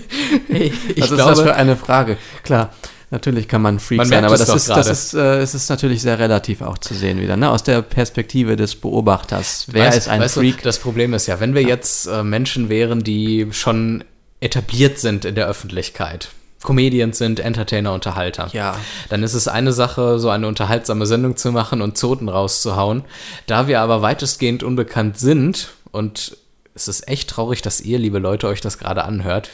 Ich 0.48 1.02
Was 1.02 1.10
ist 1.10 1.18
das 1.18 1.40
für 1.42 1.54
eine 1.54 1.76
Frage? 1.76 2.16
Klar, 2.42 2.70
natürlich 3.12 3.46
kann 3.46 3.62
man 3.62 3.76
ein 3.76 3.78
Freak 3.78 3.98
Man 3.98 4.08
sein, 4.08 4.24
aber 4.24 4.36
das 4.36 4.48
ist, 4.48 4.66
gerade. 4.66 4.80
das 4.80 4.88
ist, 4.90 5.14
äh, 5.14 5.38
es 5.38 5.54
ist 5.54 5.68
natürlich 5.68 6.02
sehr 6.02 6.18
relativ 6.18 6.62
auch 6.62 6.78
zu 6.78 6.94
sehen 6.94 7.20
wieder, 7.20 7.36
ne? 7.36 7.50
Aus 7.50 7.62
der 7.62 7.82
Perspektive 7.82 8.56
des 8.56 8.74
Beobachters. 8.74 9.66
Wer 9.70 9.92
Weißt- 9.92 9.96
ist 9.96 10.08
ein 10.08 10.20
weißt 10.20 10.34
Freak? 10.34 10.58
Du, 10.58 10.64
das 10.64 10.78
Problem 10.80 11.14
ist 11.14 11.26
ja, 11.28 11.38
wenn 11.38 11.54
wir 11.54 11.62
jetzt 11.62 12.06
äh, 12.06 12.24
Menschen 12.24 12.68
wären, 12.68 13.04
die 13.04 13.46
schon 13.52 14.02
etabliert 14.40 14.98
sind 14.98 15.24
in 15.24 15.36
der 15.36 15.46
Öffentlichkeit, 15.46 16.30
Comedians 16.62 17.18
sind, 17.18 17.40
Entertainer, 17.40 17.92
Unterhalter. 17.92 18.48
Ja. 18.52 18.76
Dann 19.08 19.22
ist 19.22 19.34
es 19.34 19.48
eine 19.48 19.72
Sache, 19.72 20.18
so 20.18 20.30
eine 20.30 20.46
unterhaltsame 20.48 21.06
Sendung 21.06 21.36
zu 21.36 21.52
machen 21.52 21.82
und 21.82 21.98
Zoten 21.98 22.28
rauszuhauen. 22.28 23.04
Da 23.46 23.68
wir 23.68 23.80
aber 23.80 24.02
weitestgehend 24.02 24.62
unbekannt 24.62 25.18
sind 25.18 25.70
und 25.90 26.36
es 26.74 26.88
ist 26.88 27.06
echt 27.08 27.30
traurig, 27.30 27.62
dass 27.62 27.80
ihr, 27.80 27.98
liebe 27.98 28.18
Leute, 28.18 28.48
euch 28.48 28.60
das 28.60 28.78
gerade 28.78 29.04
anhört, 29.04 29.50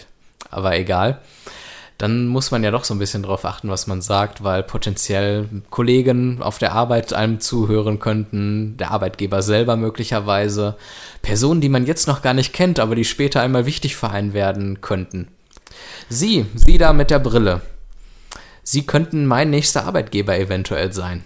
aber 0.50 0.77
egal. 0.79 1.19
Dann 1.99 2.28
muss 2.28 2.52
man 2.52 2.62
ja 2.62 2.71
doch 2.71 2.85
so 2.85 2.95
ein 2.95 3.00
bisschen 3.00 3.25
drauf 3.25 3.45
achten, 3.45 3.69
was 3.71 3.88
man 3.88 4.00
sagt, 4.00 4.45
weil 4.45 4.62
potenziell 4.62 5.49
Kollegen 5.69 6.40
auf 6.40 6.59
der 6.59 6.73
Arbeit 6.73 7.12
einem 7.12 7.40
zuhören 7.40 7.99
könnten, 7.99 8.76
der 8.76 8.93
Arbeitgeber 8.93 9.43
selber 9.43 9.75
möglicherweise, 9.76 10.76
Personen, 11.23 11.61
die 11.61 11.69
man 11.69 11.87
jetzt 11.87 12.07
noch 12.07 12.23
gar 12.23 12.35
nicht 12.35 12.52
kennt, 12.52 12.78
aber 12.78 12.95
die 12.95 13.05
später 13.05 13.43
einmal 13.43 13.67
wichtig 13.67 13.97
für 13.97 14.11
einen 14.11 14.33
werden 14.33 14.81
könnten. 14.81 15.26
Sie, 16.09 16.47
Sie 16.55 16.78
da 16.78 16.93
mit 16.93 17.11
der 17.11 17.19
Brille. 17.19 17.62
Sie 18.62 18.87
könnten 18.87 19.26
mein 19.26 19.50
nächster 19.50 19.85
Arbeitgeber 19.85 20.38
eventuell 20.38 20.93
sein. 20.93 21.25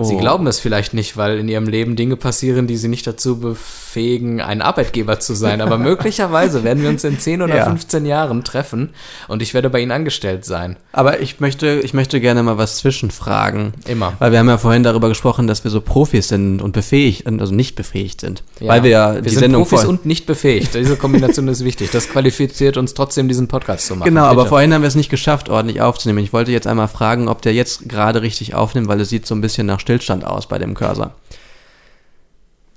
Sie 0.00 0.14
Oh. 0.14 0.18
glauben 0.18 0.46
es 0.46 0.60
vielleicht 0.60 0.94
nicht, 0.94 1.16
weil 1.16 1.38
in 1.38 1.48
ihrem 1.48 1.66
Leben 1.66 1.96
Dinge 1.96 2.16
passieren, 2.16 2.66
die 2.66 2.76
sie 2.76 2.88
nicht 2.88 3.06
dazu 3.06 3.40
befähigen, 3.40 3.56
ein 3.96 4.62
Arbeitgeber 4.62 5.18
zu 5.20 5.34
sein. 5.34 5.60
Aber 5.60 5.78
möglicherweise 5.78 6.64
werden 6.64 6.82
wir 6.82 6.90
uns 6.90 7.04
in 7.04 7.18
10 7.18 7.42
oder 7.42 7.56
Ja. 7.56 7.64
15 7.64 8.06
Jahren 8.06 8.44
treffen 8.44 8.90
und 9.28 9.42
ich 9.42 9.54
werde 9.54 9.70
bei 9.70 9.80
Ihnen 9.80 9.92
angestellt 9.92 10.44
sein. 10.44 10.76
Aber 10.92 11.20
ich 11.20 11.40
möchte, 11.40 11.80
ich 11.82 11.94
möchte 11.94 12.20
gerne 12.20 12.42
mal 12.42 12.58
was 12.58 12.76
zwischenfragen. 12.76 13.72
Immer. 13.86 14.12
Weil 14.18 14.32
wir 14.32 14.38
haben 14.38 14.48
ja 14.48 14.58
vorhin 14.58 14.82
darüber 14.82 15.08
gesprochen, 15.08 15.46
dass 15.46 15.64
wir 15.64 15.70
so 15.70 15.80
Profis 15.80 16.28
sind 16.28 16.60
und 16.60 16.72
befähigt, 16.72 17.26
also 17.26 17.54
nicht 17.54 17.76
befähigt 17.76 18.20
sind. 18.20 18.42
Weil 18.60 18.82
wir 18.82 18.90
ja 18.90 19.14
wir 19.14 19.22
die 19.22 19.30
sind 19.30 19.40
Sendung 19.40 19.62
Profis 19.66 19.84
und 19.86 20.06
nicht 20.06 20.26
befähigt. 20.26 20.74
Diese 20.74 20.96
Kombination 20.96 21.48
ist 21.48 21.64
wichtig. 21.64 21.90
Das 21.90 22.08
qualifiziert 22.08 22.76
uns 22.76 22.94
trotzdem, 22.94 23.28
diesen 23.28 23.48
Podcast 23.48 23.86
zu 23.86 23.96
machen. 23.96 24.08
Genau, 24.08 24.24
aber 24.24 24.42
Bitte. 24.42 24.48
vorhin 24.50 24.74
haben 24.74 24.82
wir 24.82 24.88
es 24.88 24.94
nicht 24.94 25.10
geschafft, 25.10 25.48
ordentlich 25.48 25.80
aufzunehmen. 25.80 26.18
Ich 26.18 26.32
wollte 26.32 26.52
jetzt 26.52 26.66
einmal 26.66 26.88
fragen, 26.88 27.28
ob 27.28 27.42
der 27.42 27.54
jetzt 27.54 27.88
gerade 27.88 28.22
richtig 28.22 28.54
aufnimmt, 28.54 28.88
weil 28.88 29.00
es 29.00 29.08
sieht 29.08 29.26
so 29.26 29.34
ein 29.34 29.40
bisschen 29.40 29.66
nach 29.66 29.80
Stillstand 29.80 30.24
aus 30.24 30.46
bei 30.46 30.58
dem 30.58 30.74
Cursor. 30.74 31.12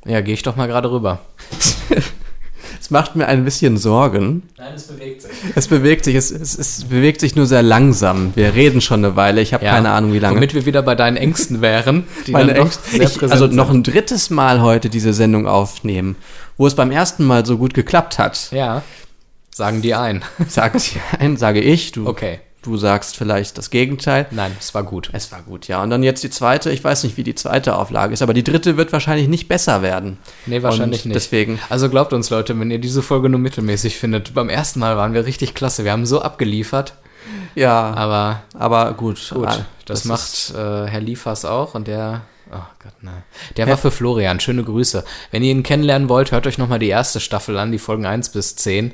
Ja, 0.06 0.22
gehe 0.22 0.34
ich 0.34 0.44
doch 0.44 0.56
mal 0.56 0.68
gerade 0.68 0.92
rüber. 0.92 1.20
Es 2.80 2.90
macht 2.90 3.16
mir 3.16 3.28
ein 3.28 3.46
bisschen 3.46 3.78
Sorgen. 3.78 4.44
Nein, 4.58 4.74
es 4.76 4.84
bewegt 4.88 5.22
sich. 5.22 5.32
Es 5.56 5.68
bewegt 5.68 6.04
sich, 6.06 6.16
es, 6.16 6.32
es, 6.32 6.58
es 6.58 6.86
bewegt 6.86 7.20
sich 7.22 7.36
nur 7.36 7.46
sehr 7.46 7.62
langsam. 7.62 8.32
Wir 8.36 8.56
reden 8.56 8.82
schon 8.82 9.06
eine 9.06 9.16
Weile. 9.16 9.40
Ich 9.42 9.54
habe 9.54 9.64
keine 9.64 9.92
Ahnung, 9.92 10.14
wie 10.14 10.20
lange. 10.20 10.36
Womit 10.38 10.54
wir 10.56 10.66
wieder 10.66 10.82
bei 10.82 10.96
deinen 10.96 11.16
Ängsten 11.16 11.62
wären, 11.62 12.06
die 12.28 12.32
Meine 12.32 12.56
Ängste- 12.56 12.98
ich, 12.98 13.22
also 13.22 13.46
sind. 13.48 13.56
noch 13.56 13.70
ein 13.70 13.84
drittes 13.84 14.30
Mal 14.32 14.62
heute 14.62 14.90
diese 14.90 15.14
Sendung 15.14 15.48
aufnehmen, 15.48 16.16
wo 16.58 16.66
es 16.66 16.74
beim 16.76 16.92
ersten 16.92 17.24
Mal 17.24 17.46
so 17.46 17.58
gut 17.58 17.74
geklappt 17.76 18.18
hat. 18.18 18.50
Ja, 18.52 18.82
sagen 19.54 19.82
die 19.82 19.94
ein. 19.94 20.24
Sagt 20.48 20.82
ein, 21.20 21.38
sage 21.38 21.62
ich. 21.62 21.92
Du, 21.92 22.08
Okay. 22.08 22.40
Du 22.62 22.78
sagst 22.78 23.18
vielleicht 23.18 23.58
das 23.58 23.70
Gegenteil. 23.70 24.28
Nein, 24.32 24.56
es 24.60 24.74
war 24.74 24.84
gut. 24.84 25.10
Es 25.14 25.32
war 25.32 25.42
gut, 25.42 25.68
ja. 25.68 25.82
Und 25.82 25.90
dann 25.90 26.04
jetzt 26.04 26.24
die 26.24 26.30
zweite. 26.30 26.72
Ich 26.72 26.84
weiß 26.84 27.04
nicht, 27.04 27.18
wie 27.18 27.24
die 27.24 27.36
zweite 27.36 27.76
Auflage 27.76 28.14
ist, 28.14 28.22
aber 28.22 28.34
die 28.34 28.44
dritte 28.44 28.78
wird 28.78 28.94
wahrscheinlich 28.94 29.28
nicht 29.28 29.48
besser 29.48 29.82
werden. 29.82 30.18
Nee, 30.46 30.62
wahrscheinlich 30.64 31.06
nicht. 31.06 31.16
Deswegen. 31.16 31.60
Also 31.70 31.90
glaubt 31.90 32.14
uns, 32.14 32.30
Leute, 32.30 32.58
wenn 32.60 32.72
ihr 32.72 32.80
diese 32.80 33.02
Folge 33.02 33.30
nur 33.30 33.40
mittelmäßig 33.40 33.98
findet. 33.98 34.34
Beim 34.34 34.50
ersten 34.50 34.80
Mal 34.80 34.98
waren 34.98 35.14
wir 35.14 35.26
richtig 35.26 35.54
klasse. 35.54 35.84
Wir 35.84 35.92
haben 35.92 36.06
so 36.06 36.22
abgeliefert. 36.22 36.94
Ja, 37.56 37.94
Aber 37.94 38.44
aber 38.58 38.94
gut. 38.94 39.32
gut, 39.34 39.48
Ah, 39.48 39.66
das, 39.86 40.00
ist- 40.02 40.06
macht 40.06 40.54
äh, 40.56 40.88
Herr 40.88 41.02
Liefers 41.02 41.46
auch 41.46 41.76
und 41.76 41.88
der. 41.88 42.22
Oh 42.54 42.58
Gott, 42.84 42.94
nein. 43.02 43.24
Der 43.58 43.66
Herr- 43.66 43.72
war 43.74 43.78
für 43.78 43.92
Florian. 43.92 44.40
Schöne 44.40 44.64
Grüße. 44.64 45.04
Wenn 45.32 45.44
ihr 45.44 45.52
ihn 45.52 45.64
kennenlernen 45.64 46.10
wollt, 46.10 46.32
hört 46.32 46.48
euch 46.48 46.58
nochmal 46.58 46.80
die 46.80 46.90
erste 46.90 47.20
Staffel 47.20 47.58
an, 47.58 47.72
die 47.72 47.80
Folgen 47.80 48.06
1 48.06 48.30
bis 48.30 48.56
10. 48.58 48.94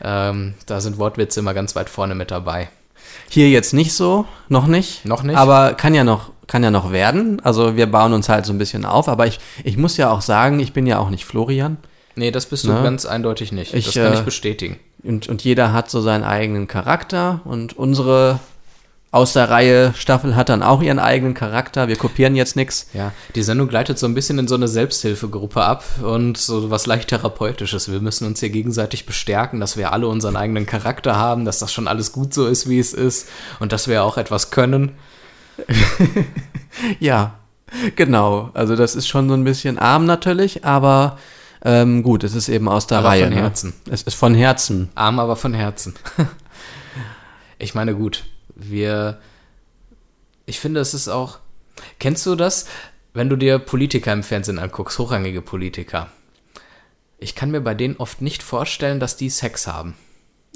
Ähm, 0.00 0.54
da 0.66 0.80
sind 0.80 0.98
Wortwitze 0.98 1.40
immer 1.40 1.54
ganz 1.54 1.74
weit 1.74 1.90
vorne 1.90 2.14
mit 2.14 2.30
dabei. 2.30 2.68
Hier 3.28 3.50
jetzt 3.50 3.74
nicht 3.74 3.92
so, 3.92 4.26
noch 4.48 4.66
nicht. 4.66 5.04
Noch 5.04 5.22
nicht? 5.22 5.36
Aber 5.36 5.74
kann 5.74 5.94
ja 5.94 6.04
noch, 6.04 6.30
kann 6.46 6.62
ja 6.62 6.70
noch 6.70 6.92
werden. 6.92 7.40
Also 7.44 7.76
wir 7.76 7.86
bauen 7.90 8.12
uns 8.12 8.28
halt 8.28 8.46
so 8.46 8.52
ein 8.52 8.58
bisschen 8.58 8.84
auf. 8.84 9.08
Aber 9.08 9.26
ich, 9.26 9.38
ich 9.64 9.76
muss 9.76 9.96
ja 9.96 10.10
auch 10.10 10.20
sagen, 10.22 10.60
ich 10.60 10.72
bin 10.72 10.86
ja 10.86 10.98
auch 10.98 11.10
nicht 11.10 11.24
Florian. 11.24 11.76
Nee, 12.14 12.30
das 12.30 12.46
bist 12.46 12.64
du 12.64 12.72
Ne? 12.72 12.82
ganz 12.82 13.06
eindeutig 13.06 13.52
nicht. 13.52 13.74
Ich, 13.74 13.84
das 13.86 13.94
kann 13.94 14.12
ich 14.12 14.20
äh, 14.20 14.24
bestätigen. 14.24 14.78
Und, 15.04 15.28
und 15.28 15.44
jeder 15.44 15.72
hat 15.72 15.90
so 15.90 16.00
seinen 16.00 16.24
eigenen 16.24 16.66
Charakter. 16.66 17.40
Und 17.44 17.76
unsere 17.78 18.40
aus 19.10 19.32
der 19.32 19.48
Reihe 19.48 19.94
Staffel 19.96 20.36
hat 20.36 20.50
dann 20.50 20.62
auch 20.62 20.82
ihren 20.82 20.98
eigenen 20.98 21.32
Charakter. 21.32 21.88
Wir 21.88 21.96
kopieren 21.96 22.36
jetzt 22.36 22.56
nichts. 22.56 22.88
Ja, 22.92 23.12
die 23.34 23.42
Sendung 23.42 23.68
gleitet 23.68 23.98
so 23.98 24.06
ein 24.06 24.14
bisschen 24.14 24.38
in 24.38 24.48
so 24.48 24.54
eine 24.54 24.68
Selbsthilfegruppe 24.68 25.62
ab 25.62 25.84
und 26.02 26.36
so 26.36 26.70
was 26.70 26.86
leicht 26.86 27.08
Therapeutisches. 27.08 27.90
Wir 27.90 28.00
müssen 28.00 28.26
uns 28.26 28.40
hier 28.40 28.50
gegenseitig 28.50 29.06
bestärken, 29.06 29.60
dass 29.60 29.76
wir 29.76 29.92
alle 29.92 30.08
unseren 30.08 30.36
eigenen 30.36 30.66
Charakter 30.66 31.16
haben, 31.16 31.44
dass 31.46 31.58
das 31.58 31.72
schon 31.72 31.88
alles 31.88 32.12
gut 32.12 32.34
so 32.34 32.46
ist, 32.46 32.68
wie 32.68 32.78
es 32.78 32.92
ist 32.92 33.28
und 33.60 33.72
dass 33.72 33.88
wir 33.88 34.04
auch 34.04 34.18
etwas 34.18 34.50
können. 34.50 34.92
Ja, 37.00 37.34
genau. 37.96 38.50
Also 38.54 38.76
das 38.76 38.94
ist 38.94 39.08
schon 39.08 39.28
so 39.28 39.34
ein 39.34 39.44
bisschen 39.44 39.78
arm 39.78 40.06
natürlich, 40.06 40.64
aber 40.64 41.18
ähm, 41.64 42.02
gut, 42.02 42.24
es 42.24 42.34
ist 42.34 42.48
eben 42.48 42.68
aus 42.68 42.86
der 42.86 42.98
Aber 42.98 43.08
Reihe. 43.08 43.24
von 43.24 43.34
ne? 43.34 43.40
Herzen. 43.40 43.72
Es 43.90 44.02
ist 44.02 44.14
von 44.14 44.34
Herzen. 44.34 44.88
Arm, 44.94 45.18
aber 45.18 45.36
von 45.36 45.54
Herzen. 45.54 45.94
ich 47.58 47.74
meine, 47.74 47.94
gut, 47.94 48.24
wir. 48.58 49.18
Ich 50.46 50.60
finde, 50.60 50.80
es 50.80 50.94
ist 50.94 51.08
auch. 51.08 51.38
Kennst 51.98 52.26
du 52.26 52.34
das, 52.34 52.66
wenn 53.14 53.28
du 53.28 53.36
dir 53.36 53.58
Politiker 53.58 54.12
im 54.12 54.22
Fernsehen 54.22 54.58
anguckst, 54.58 54.98
hochrangige 54.98 55.42
Politiker? 55.42 56.08
Ich 57.18 57.34
kann 57.34 57.50
mir 57.50 57.60
bei 57.60 57.74
denen 57.74 57.96
oft 57.96 58.20
nicht 58.20 58.42
vorstellen, 58.42 59.00
dass 59.00 59.16
die 59.16 59.30
Sex 59.30 59.66
haben. 59.66 59.94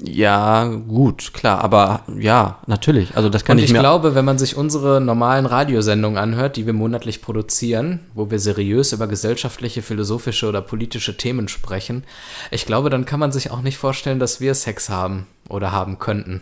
Ja, 0.01 0.65
gut, 0.65 1.33
klar, 1.33 1.63
aber 1.63 2.03
ja, 2.17 2.59
natürlich. 2.65 3.15
Also 3.15 3.29
das 3.29 3.45
kann 3.45 3.57
Und 3.57 3.59
ich, 3.59 3.65
ich 3.69 3.73
mir. 3.73 3.79
glaube, 3.79 4.15
wenn 4.15 4.25
man 4.25 4.37
sich 4.37 4.57
unsere 4.57 4.99
normalen 4.99 5.45
Radiosendungen 5.45 6.17
anhört, 6.17 6.57
die 6.57 6.65
wir 6.65 6.73
monatlich 6.73 7.21
produzieren, 7.21 7.99
wo 8.13 8.31
wir 8.31 8.39
seriös 8.39 8.91
über 8.91 9.07
gesellschaftliche, 9.07 9.81
philosophische 9.81 10.49
oder 10.49 10.61
politische 10.61 11.15
Themen 11.15 11.47
sprechen, 11.47 12.03
ich 12.49 12.65
glaube, 12.65 12.89
dann 12.89 13.05
kann 13.05 13.19
man 13.19 13.31
sich 13.31 13.51
auch 13.51 13.61
nicht 13.61 13.77
vorstellen, 13.77 14.19
dass 14.19 14.41
wir 14.41 14.55
Sex 14.55 14.89
haben 14.89 15.27
oder 15.47 15.71
haben 15.71 15.99
könnten. 15.99 16.41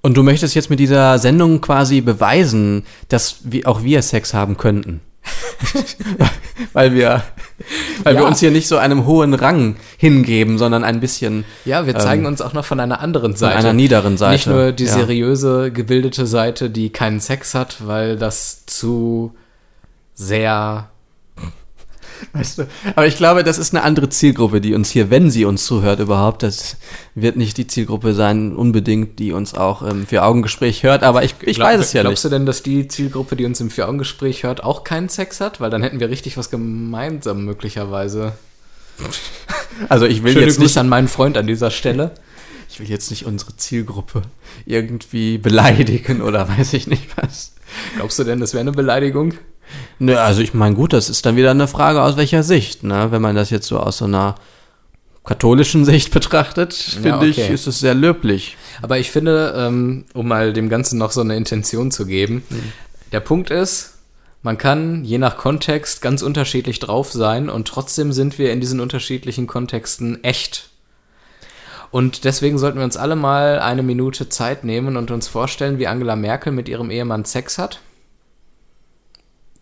Und 0.00 0.16
du 0.16 0.22
möchtest 0.22 0.54
jetzt 0.54 0.70
mit 0.70 0.78
dieser 0.80 1.18
Sendung 1.18 1.60
quasi 1.60 2.00
beweisen, 2.00 2.84
dass 3.08 3.38
wir, 3.44 3.66
auch 3.68 3.82
wir 3.82 4.02
Sex 4.02 4.32
haben 4.34 4.56
könnten. 4.56 5.00
weil 6.72 6.94
wir, 6.94 7.22
weil 8.04 8.14
wir 8.14 8.22
Ja. 8.22 8.28
uns 8.28 8.40
hier 8.40 8.50
nicht 8.50 8.68
so 8.68 8.76
einem 8.78 9.04
hohen 9.06 9.34
Rang 9.34 9.76
hingeben, 9.96 10.56
sondern 10.56 10.84
ein 10.84 11.00
bisschen 11.00 11.44
Ja, 11.64 11.86
wir 11.86 11.98
zeigen 11.98 12.26
uns 12.26 12.40
auch 12.40 12.52
noch 12.54 12.64
von 12.64 12.80
einer 12.80 13.00
anderen 13.00 13.32
von 13.32 13.38
Seite. 13.38 13.56
einer 13.58 13.72
niederen 13.72 14.16
Seite. 14.16 14.32
Nicht 14.32 14.46
nur 14.46 14.72
die 14.72 14.84
ja. 14.84 14.92
seriöse, 14.92 15.70
gebildete 15.72 16.26
Seite, 16.26 16.70
die 16.70 16.90
keinen 16.90 17.20
Sex 17.20 17.54
hat, 17.54 17.86
weil 17.86 18.16
das 18.16 18.64
zu 18.66 19.34
sehr 20.14 20.88
Weißt 22.32 22.58
du? 22.58 22.66
Aber 22.96 23.06
ich 23.06 23.16
glaube, 23.16 23.44
das 23.44 23.58
ist 23.58 23.74
eine 23.74 23.84
andere 23.84 24.08
Zielgruppe, 24.08 24.60
die 24.60 24.74
uns 24.74 24.90
hier, 24.90 25.10
wenn 25.10 25.30
sie 25.30 25.44
uns 25.44 25.64
zuhört 25.64 26.00
überhaupt, 26.00 26.42
das 26.42 26.76
wird 27.14 27.36
nicht 27.36 27.56
die 27.56 27.66
Zielgruppe 27.66 28.14
sein, 28.14 28.54
unbedingt, 28.56 29.18
die 29.18 29.32
uns 29.32 29.54
auch 29.54 29.82
im 29.82 30.06
Vier-Augen-Gespräch 30.06 30.82
hört, 30.82 31.02
aber 31.02 31.22
ich, 31.24 31.34
ich 31.42 31.56
Glaub- 31.56 31.68
weiß 31.68 31.80
es 31.80 31.92
ja 31.92 32.02
Glaubst 32.02 32.24
nicht. 32.24 32.32
du 32.32 32.36
denn, 32.36 32.46
dass 32.46 32.62
die 32.62 32.88
Zielgruppe, 32.88 33.36
die 33.36 33.44
uns 33.44 33.60
im 33.60 33.70
Vier-Augen-Gespräch 33.70 34.42
hört, 34.42 34.62
auch 34.64 34.84
keinen 34.84 35.08
Sex 35.08 35.40
hat? 35.40 35.60
Weil 35.60 35.70
dann 35.70 35.82
hätten 35.82 36.00
wir 36.00 36.08
richtig 36.10 36.36
was 36.36 36.50
gemeinsam 36.50 37.44
möglicherweise. 37.44 38.32
Also 39.88 40.06
ich 40.06 40.22
will 40.24 40.32
Schöne 40.32 40.46
jetzt 40.46 40.56
Grüße 40.56 40.62
nicht, 40.70 40.78
an 40.78 40.88
meinen 40.88 41.08
Freund 41.08 41.36
an 41.36 41.46
dieser 41.46 41.70
Stelle. 41.70 42.10
ich 42.68 42.80
will 42.80 42.88
jetzt 42.88 43.10
nicht 43.10 43.26
unsere 43.26 43.56
Zielgruppe 43.56 44.22
irgendwie 44.66 45.38
beleidigen 45.38 46.20
oder 46.22 46.48
weiß 46.58 46.72
ich 46.72 46.86
nicht 46.88 47.16
was. 47.16 47.52
Glaubst 47.96 48.18
du 48.18 48.24
denn, 48.24 48.40
das 48.40 48.54
wäre 48.54 48.62
eine 48.62 48.72
Beleidigung? 48.72 49.34
Nö, 49.98 50.16
also 50.16 50.40
ich 50.40 50.54
meine, 50.54 50.74
gut, 50.74 50.92
das 50.92 51.08
ist 51.10 51.26
dann 51.26 51.36
wieder 51.36 51.50
eine 51.50 51.68
Frage 51.68 52.02
aus 52.02 52.16
welcher 52.16 52.42
Sicht, 52.42 52.84
ne? 52.84 53.08
Wenn 53.10 53.22
man 53.22 53.34
das 53.34 53.50
jetzt 53.50 53.66
so 53.66 53.78
aus 53.78 53.98
so 53.98 54.04
einer 54.04 54.36
katholischen 55.24 55.84
Sicht 55.84 56.12
betrachtet, 56.12 56.72
finde 56.72 57.08
Ja, 57.08 57.22
ich, 57.22 57.38
okay. 57.38 57.52
ist 57.52 57.66
es 57.66 57.80
sehr 57.80 57.94
löblich. 57.94 58.56
Aber 58.80 58.98
ich 58.98 59.10
finde, 59.10 59.54
ähm, 59.56 60.04
um 60.14 60.28
mal 60.28 60.52
dem 60.52 60.68
Ganzen 60.68 60.98
noch 60.98 61.10
so 61.10 61.20
eine 61.20 61.36
Intention 61.36 61.90
zu 61.90 62.06
geben, 62.06 62.44
der 63.12 63.20
Punkt 63.20 63.50
ist, 63.50 63.94
man 64.42 64.56
kann 64.56 65.04
je 65.04 65.18
nach 65.18 65.36
Kontext 65.36 66.00
ganz 66.00 66.22
unterschiedlich 66.22 66.78
drauf 66.78 67.12
sein 67.12 67.50
und 67.50 67.66
trotzdem 67.68 68.12
sind 68.12 68.38
wir 68.38 68.52
in 68.52 68.60
diesen 68.60 68.80
unterschiedlichen 68.80 69.46
Kontexten 69.46 70.22
echt. 70.22 70.70
Und 71.90 72.24
deswegen 72.24 72.58
sollten 72.58 72.78
wir 72.78 72.84
uns 72.84 72.96
alle 72.96 73.16
mal 73.16 73.58
eine 73.58 73.82
Minute 73.82 74.28
Zeit 74.28 74.62
nehmen 74.62 74.96
und 74.96 75.10
uns 75.10 75.26
vorstellen, 75.26 75.78
wie 75.78 75.88
Angela 75.88 76.16
Merkel 76.16 76.52
mit 76.52 76.68
ihrem 76.68 76.90
Ehemann 76.90 77.24
Sex 77.24 77.58
hat. 77.58 77.80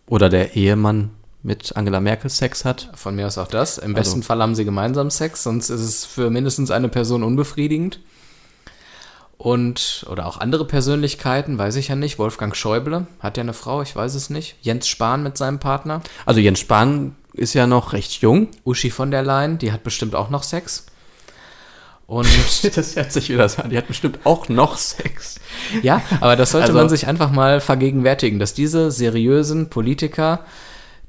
Oder 0.07 0.29
der 0.29 0.55
Ehemann 0.55 1.11
mit 1.43 1.75
Angela 1.75 1.99
Merkel 1.99 2.29
Sex 2.29 2.65
hat. 2.65 2.89
Von 2.95 3.15
mir 3.15 3.27
aus 3.27 3.37
auch 3.37 3.47
das. 3.47 3.77
Im 3.77 3.95
Also- 3.95 4.11
besten 4.11 4.23
Fall 4.23 4.41
haben 4.41 4.55
sie 4.55 4.65
gemeinsam 4.65 5.09
Sex, 5.09 5.43
sonst 5.43 5.69
ist 5.69 5.81
es 5.81 6.05
für 6.05 6.29
mindestens 6.29 6.71
eine 6.71 6.89
Person 6.89 7.23
unbefriedigend. 7.23 7.99
Und, 9.37 10.05
oder 10.09 10.25
auch 10.25 10.39
andere 10.39 10.65
Persönlichkeiten, 10.65 11.59
weiß 11.59 11.75
ich 11.75 11.89
ja 11.89 11.95
nicht. 11.95 12.17
Wolfgang 12.17 12.55
Schäuble 12.55 13.05
hat 13.19 13.37
ja 13.37 13.43
eine 13.43 13.53
Frau, 13.53 13.83
ich 13.83 13.95
weiß 13.95 14.15
es 14.15 14.29
nicht. 14.31 14.55
Jens 14.61 14.87
Spahn 14.87 15.21
mit 15.21 15.37
seinem 15.37 15.59
Partner. 15.59 16.01
Also 16.25 16.39
Jens 16.39 16.59
Spahn 16.59 17.15
ist 17.33 17.53
ja 17.53 17.67
noch 17.67 17.93
recht 17.93 18.13
jung. 18.21 18.47
Uschi 18.65 18.89
von 18.89 19.11
der 19.11 19.21
Leyen, 19.21 19.59
die 19.59 19.71
hat 19.71 19.83
bestimmt 19.83 20.15
auch 20.15 20.31
noch 20.31 20.41
Sex. 20.41 20.87
Und 22.07 22.27
Das 22.75 22.95
hört 22.95 23.11
sich 23.11 23.29
wieder 23.29 23.47
so 23.49 23.61
an. 23.61 23.69
Die 23.69 23.77
hat 23.77 23.87
bestimmt 23.87 24.19
auch 24.23 24.49
noch 24.49 24.77
Sex. 24.77 25.39
ja, 25.83 26.01
aber 26.21 26.35
das 26.35 26.51
sollte 26.51 26.67
Also- 26.69 26.79
man 26.79 26.89
sich 26.89 27.05
einfach 27.07 27.31
mal 27.31 27.59
vergegenwärtigen, 27.61 28.39
dass 28.39 28.53
diese 28.53 28.89
seriösen 28.91 29.69
Politiker, 29.69 30.39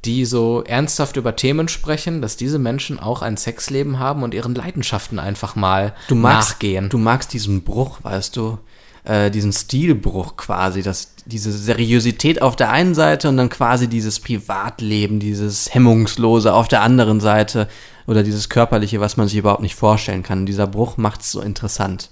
die 0.04 0.24
so 0.24 0.62
ernsthaft 0.64 1.16
über 1.16 1.34
Themen 1.37 1.68
sprechen, 1.68 2.20
dass 2.22 2.37
diese 2.37 2.58
Menschen 2.58 2.98
auch 3.00 3.22
ein 3.22 3.37
Sexleben 3.37 3.98
haben 3.98 4.22
und 4.22 4.34
ihren 4.34 4.54
Leidenschaften 4.54 5.18
einfach 5.18 5.56
mal 5.56 5.94
Du 6.08 6.14
magst, 6.14 6.50
nachgehen. 6.50 6.88
Du 6.88 6.98
magst 6.98 7.32
diesen 7.32 7.62
Bruch, 7.62 7.98
weißt 8.02 8.37
du, 8.37 8.58
äh, 9.04 9.30
diesen 9.30 9.52
Stilbruch 9.52 10.37
quasi, 10.37 10.82
dass 10.82 11.14
diese 11.26 11.50
Seriosität 11.52 12.42
auf 12.42 12.56
der 12.56 12.70
einen 12.70 12.94
Seite 12.94 13.28
und 13.28 13.37
dann 13.37 13.48
quasi 13.48 13.88
dieses 13.88 14.20
Privatleben, 14.20 15.18
dieses 15.20 15.72
Hemmungslose 15.74 16.52
auf 16.54 16.68
der 16.68 16.82
anderen 16.82 17.20
Seite 17.20 17.68
oder 18.09 18.23
dieses 18.23 18.49
Körperliche, 18.49 19.01
was 19.01 19.18
man 19.18 19.29
sich 19.29 19.37
überhaupt 19.37 19.61
nicht 19.61 19.75
vorstellen 19.75 20.23
kann. 20.23 20.47
Dieser 20.47 20.66
Bruch 20.66 20.97
macht 20.97 21.21
es 21.21 21.31
so 21.31 21.42
interessant. 21.42 22.09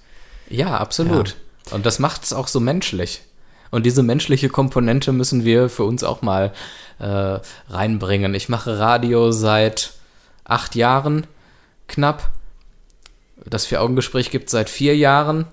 Ja, 0.51 0.77
absolut. 0.77 1.37
Und 1.71 1.87
das 1.87 1.99
macht 1.99 2.23
es 2.23 2.35
auch 2.35 2.49
so 2.49 2.61
menschlich. 2.61 3.23
Und 3.71 3.87
diese 3.87 4.03
menschliche 4.03 4.51
Komponente 4.51 5.11
müssen 5.13 5.47
wir 5.47 5.71
für 5.71 5.85
uns 5.85 6.05
auch 6.05 6.21
mal 6.21 6.53
äh, 6.99 7.39
reinbringen. 7.71 8.35
Ich 8.35 8.51
mache 8.51 8.79
Radio 8.79 9.33
seit 9.33 9.95
acht 10.45 10.75
Jahren 10.75 11.27
knapp. 11.89 12.31
Das 13.47 13.65
Vier-Augen-Gespräch 13.65 14.31
gibt 14.31 14.51
seit 14.51 14.69
vier 14.69 14.95
Jahren. 14.99 15.47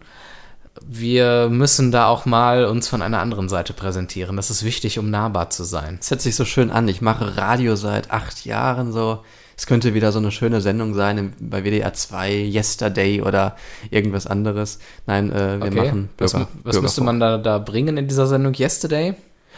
Wir 0.86 1.48
müssen 1.50 1.94
da 1.94 2.08
auch 2.08 2.26
mal 2.26 2.66
uns 2.66 2.90
von 2.90 3.02
einer 3.02 3.20
anderen 3.20 3.48
Seite 3.48 3.72
präsentieren. 3.72 4.36
Das 4.36 4.50
ist 4.50 4.66
wichtig, 4.66 5.00
um 5.00 5.10
nahbar 5.10 5.52
zu 5.52 5.64
sein. 5.64 6.00
Es 6.02 6.12
hört 6.12 6.22
sich 6.22 6.36
so 6.36 6.44
schön 6.44 6.70
an. 6.70 6.90
Ich 6.90 7.00
mache 7.00 7.38
Radio 7.38 7.78
seit 7.78 8.12
acht 8.12 8.44
Jahren 8.44 8.92
so. 8.92 9.24
Es 9.56 9.66
könnte 9.68 9.94
wieder 9.94 10.12
so 10.12 10.20
eine 10.20 10.32
schöne 10.32 10.62
Sendung 10.62 10.94
sein 10.96 11.34
bei 11.40 11.64
WDR 11.64 11.94
2, 11.94 12.32
Yesterday 12.34 13.22
oder 13.22 13.56
irgendwas 13.92 14.26
anderes. 14.28 14.80
Nein, 15.06 15.32
äh, 15.32 15.62
wir 15.62 15.72
machen 15.72 16.10
was, 16.18 16.34
Bürger, 16.34 16.48
was 16.64 16.82
müsste 16.82 17.04
man 17.04 17.20
da, 17.20 17.38
da 17.38 17.60
bringen 17.60 17.98
in 17.98 18.08
dieser 18.08 18.28
Sendung? 18.28 18.54
Yesterday? 18.54 19.14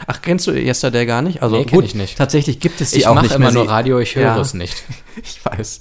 Ach, 0.08 0.22
kennst 0.22 0.46
du 0.48 0.52
Yesterday 0.52 1.06
gar 1.06 1.22
nicht? 1.22 1.42
Also 1.42 1.56
Nee, 1.58 1.64
gut, 1.64 1.86
ich 1.86 1.96
nicht. 1.96 2.18
Tatsächlich 2.18 2.60
gibt 2.60 2.82
es 2.82 2.92
die 2.92 2.98
Ich 3.00 3.08
auch 3.08 3.16
mache 3.16 3.26
nicht 3.28 3.36
immer 3.36 3.46
mehr. 3.46 3.54
nur 3.54 3.64
Sie- 3.64 3.70
Radio, 3.70 4.00
ich 4.00 4.16
höre 4.16 4.24
Ja. 4.24 4.40
es 4.40 4.54
nicht. 4.54 4.84
Ich 5.24 5.40
weiß. 5.46 5.80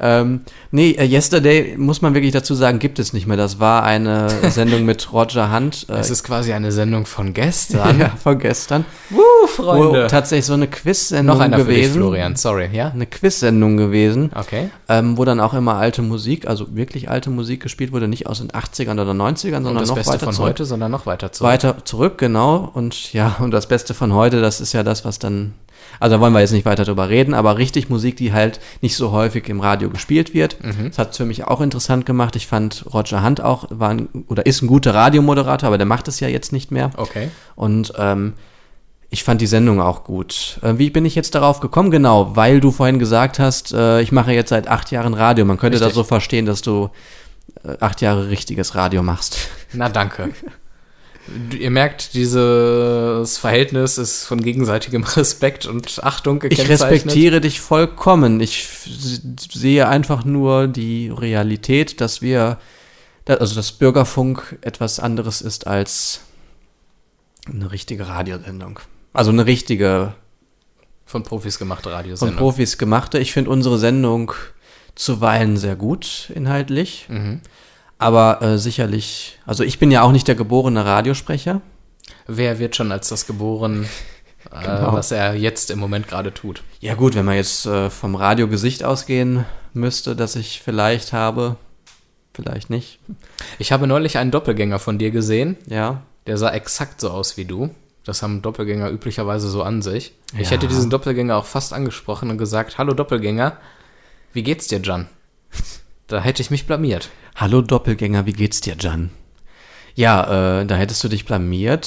Ähm, 0.00 0.40
nee, 0.70 0.90
äh, 0.92 1.04
Yesterday, 1.04 1.76
muss 1.76 2.02
man 2.02 2.14
wirklich 2.14 2.32
dazu 2.32 2.54
sagen, 2.54 2.78
gibt 2.78 2.98
es 2.98 3.12
nicht 3.12 3.26
mehr. 3.26 3.36
Das 3.36 3.58
war 3.60 3.82
eine 3.82 4.28
Sendung 4.50 4.84
mit 4.84 5.12
Roger 5.12 5.52
Hunt. 5.54 5.86
Äh, 5.88 5.94
Es 5.94 6.10
ist 6.10 6.24
quasi 6.24 6.52
eine 6.52 6.72
Sendung 6.72 7.06
von 7.06 7.34
gestern. 7.34 7.98
ja, 8.00 8.10
von 8.22 8.38
gestern. 8.38 8.84
Wuh, 9.10 9.18
Wo 9.58 10.06
tatsächlich 10.08 10.46
so 10.46 10.54
eine 10.54 10.68
Quiz-Sendung 10.68 11.36
Noch 11.36 11.44
einer 11.44 11.58
für 11.58 11.64
dich, 11.64 11.76
gewesen. 11.82 11.94
Florian, 11.94 12.36
sorry, 12.36 12.68
ja? 12.72 12.90
Eine 12.90 13.06
Quiz-Sendung 13.06 13.76
gewesen, 13.76 14.30
Okay. 14.34 14.70
ähm, 14.88 15.16
wo 15.18 15.24
dann 15.24 15.40
auch 15.40 15.54
immer 15.54 15.74
alte 15.76 16.02
Musik, 16.02 16.46
also 16.46 16.74
wirklich 16.76 17.08
alte 17.10 17.30
Musik 17.30 17.62
gespielt 17.62 17.92
wurde, 17.92 18.08
nicht 18.08 18.26
aus 18.26 18.38
den 18.38 18.50
80ern 18.50 18.92
oder 19.00 19.12
90ern, 19.12 19.62
sondern 19.62 19.68
Und 19.76 19.80
das 19.80 19.88
noch 19.88 19.96
Beste 19.96 20.12
weiter 20.14 20.24
von 20.26 20.34
zurück. 20.34 20.48
heute, 20.50 20.64
sondern 20.64 20.90
noch 20.90 21.06
weiter 21.06 21.32
zurück. 21.32 21.50
Weiter 21.52 21.76
zurück, 21.84 22.18
genau. 22.18 22.70
Und 22.72 23.12
ja, 23.12 23.36
und 23.40 23.50
das 23.50 23.66
Beste 23.66 23.94
von 23.94 24.12
heute, 24.12 24.40
das 24.40 24.60
ist 24.60 24.72
ja 24.72 24.82
das, 24.82 25.04
was 25.04 25.18
dann. 25.18 25.54
Also 26.00 26.16
da 26.16 26.20
wollen 26.20 26.32
wir 26.32 26.40
jetzt 26.40 26.52
nicht 26.52 26.64
weiter 26.64 26.84
drüber 26.84 27.08
reden, 27.08 27.34
aber 27.34 27.58
richtig 27.58 27.88
Musik, 27.88 28.16
die 28.16 28.32
halt 28.32 28.60
nicht 28.80 28.96
so 28.96 29.12
häufig 29.12 29.48
im 29.48 29.60
Radio 29.60 29.90
gespielt 29.90 30.34
wird. 30.34 30.62
Mhm. 30.62 30.88
Das 30.88 30.98
hat 30.98 31.16
für 31.16 31.24
mich 31.24 31.44
auch 31.44 31.60
interessant 31.60 32.06
gemacht. 32.06 32.36
Ich 32.36 32.46
fand 32.46 32.84
Roger 32.92 33.24
Hunt 33.24 33.40
auch, 33.40 33.66
war 33.70 33.90
ein, 33.90 34.08
oder 34.28 34.46
ist 34.46 34.62
ein 34.62 34.68
guter 34.68 34.94
Radiomoderator, 34.94 35.66
aber 35.66 35.78
der 35.78 35.86
macht 35.86 36.08
es 36.08 36.20
ja 36.20 36.28
jetzt 36.28 36.52
nicht 36.52 36.70
mehr. 36.70 36.90
Okay. 36.96 37.30
Und 37.56 37.92
ähm, 37.98 38.34
ich 39.10 39.24
fand 39.24 39.40
die 39.40 39.46
Sendung 39.46 39.80
auch 39.80 40.04
gut. 40.04 40.58
Äh, 40.62 40.74
wie 40.76 40.90
bin 40.90 41.04
ich 41.04 41.14
jetzt 41.14 41.34
darauf 41.34 41.60
gekommen? 41.60 41.90
Genau, 41.90 42.36
weil 42.36 42.60
du 42.60 42.70
vorhin 42.70 42.98
gesagt 42.98 43.38
hast, 43.38 43.72
äh, 43.72 44.00
ich 44.02 44.12
mache 44.12 44.32
jetzt 44.32 44.50
seit 44.50 44.68
acht 44.68 44.90
Jahren 44.90 45.14
Radio. 45.14 45.44
Man 45.44 45.56
könnte 45.56 45.78
das 45.78 45.88
Richtig. 45.88 45.96
so 45.96 46.04
verstehen, 46.04 46.46
dass 46.46 46.60
du 46.60 46.90
äh, 47.64 47.76
acht 47.80 48.02
Jahre 48.02 48.28
richtiges 48.28 48.74
Radio 48.74 49.02
machst. 49.02 49.38
Na, 49.72 49.88
danke. 49.88 50.30
Ihr 51.58 51.70
merkt, 51.70 52.14
dieses 52.14 53.38
Verhältnis 53.38 53.98
ist 53.98 54.24
von 54.24 54.40
gegenseitigem 54.42 55.02
Respekt 55.16 55.66
und 55.66 56.02
Achtung 56.02 56.36
Ich 56.44 56.50
gekennzeichnet. 56.50 56.90
respektiere 56.90 57.40
dich 57.40 57.60
vollkommen. 57.60 58.40
Ich 58.40 58.68
sehe 59.52 59.88
einfach 59.88 60.24
nur 60.24 60.68
die 60.68 61.08
Realität, 61.10 62.00
dass 62.00 62.22
wir, 62.22 62.58
also 63.26 63.54
dass 63.54 63.72
Bürgerfunk 63.72 64.58
etwas 64.62 65.00
anderes 65.00 65.40
ist 65.42 65.66
als 65.66 66.20
eine 67.46 67.70
richtige 67.72 68.08
Radiosendung. 68.08 68.80
Also 69.12 69.30
eine 69.30 69.46
richtige 69.46 70.14
Von 71.06 71.22
Profis 71.22 71.58
gemachte 71.58 71.84
von 71.84 71.92
Radiosendung. 71.92 72.36
Profis 72.36 72.78
gemachte. 72.78 73.18
Ich 73.18 73.32
finde 73.32 73.50
unsere 73.50 73.78
Sendung 73.78 74.32
zuweilen 74.94 75.56
sehr 75.56 75.76
gut 75.76 76.30
inhaltlich, 76.34 77.06
Mhm. 77.08 77.40
Aber 77.98 78.40
äh, 78.42 78.58
sicherlich, 78.58 79.38
also 79.46 79.64
ich 79.64 79.78
bin 79.78 79.90
ja 79.90 80.02
auch 80.02 80.12
nicht 80.12 80.28
der 80.28 80.34
geborene 80.34 80.84
Radiosprecher. 80.84 81.60
Wer 82.26 82.58
wird 82.58 82.76
schon 82.76 82.92
als 82.92 83.08
das 83.08 83.26
geboren, 83.26 83.88
äh, 84.52 84.60
Genau. 84.64 84.92
was 84.92 85.10
er 85.10 85.34
jetzt 85.34 85.70
im 85.70 85.78
Moment 85.78 86.08
gerade 86.08 86.32
tut? 86.32 86.62
Ja 86.80 86.94
gut, 86.94 87.14
wenn 87.14 87.24
man 87.24 87.36
jetzt 87.36 87.66
äh, 87.66 87.90
vom 87.90 88.14
Radiogesicht 88.14 88.84
ausgehen 88.84 89.44
müsste, 89.74 90.14
das 90.16 90.36
ich 90.36 90.62
vielleicht 90.64 91.12
habe, 91.12 91.56
vielleicht 92.34 92.70
nicht. 92.70 93.00
Ich 93.58 93.72
habe 93.72 93.86
neulich 93.86 94.16
einen 94.18 94.30
Doppelgänger 94.30 94.78
von 94.78 94.98
dir 94.98 95.10
gesehen. 95.10 95.56
Ja. 95.66 96.02
Der 96.26 96.38
sah 96.38 96.50
exakt 96.50 97.00
so 97.00 97.10
aus 97.10 97.36
wie 97.36 97.44
du. 97.46 97.70
Das 98.04 98.22
haben 98.22 98.40
Doppelgänger 98.42 98.90
üblicherweise 98.90 99.50
so 99.50 99.62
an 99.62 99.82
sich. 99.82 100.12
Ich 100.34 100.44
Ja. 100.46 100.50
hätte 100.52 100.68
diesen 100.68 100.88
Doppelgänger 100.88 101.36
auch 101.36 101.44
fast 101.46 101.72
angesprochen 101.72 102.30
und 102.30 102.38
gesagt, 102.38 102.78
hallo 102.78 102.94
Doppelgänger, 102.94 103.56
wie 104.32 104.42
geht's 104.42 104.68
dir, 104.68 104.80
Jan? 104.80 105.08
Da 106.06 106.20
hätte 106.22 106.40
ich 106.40 106.50
mich 106.50 106.66
blamiert. 106.66 107.10
Hallo 107.40 107.62
Doppelgänger, 107.62 108.26
wie 108.26 108.32
geht's 108.32 108.60
dir, 108.60 108.74
Jan? 108.80 109.10
Ja, 109.94 110.60
äh, 110.62 110.66
da 110.66 110.74
hättest 110.74 111.04
du 111.04 111.08
dich 111.08 111.24
blamiert. 111.24 111.86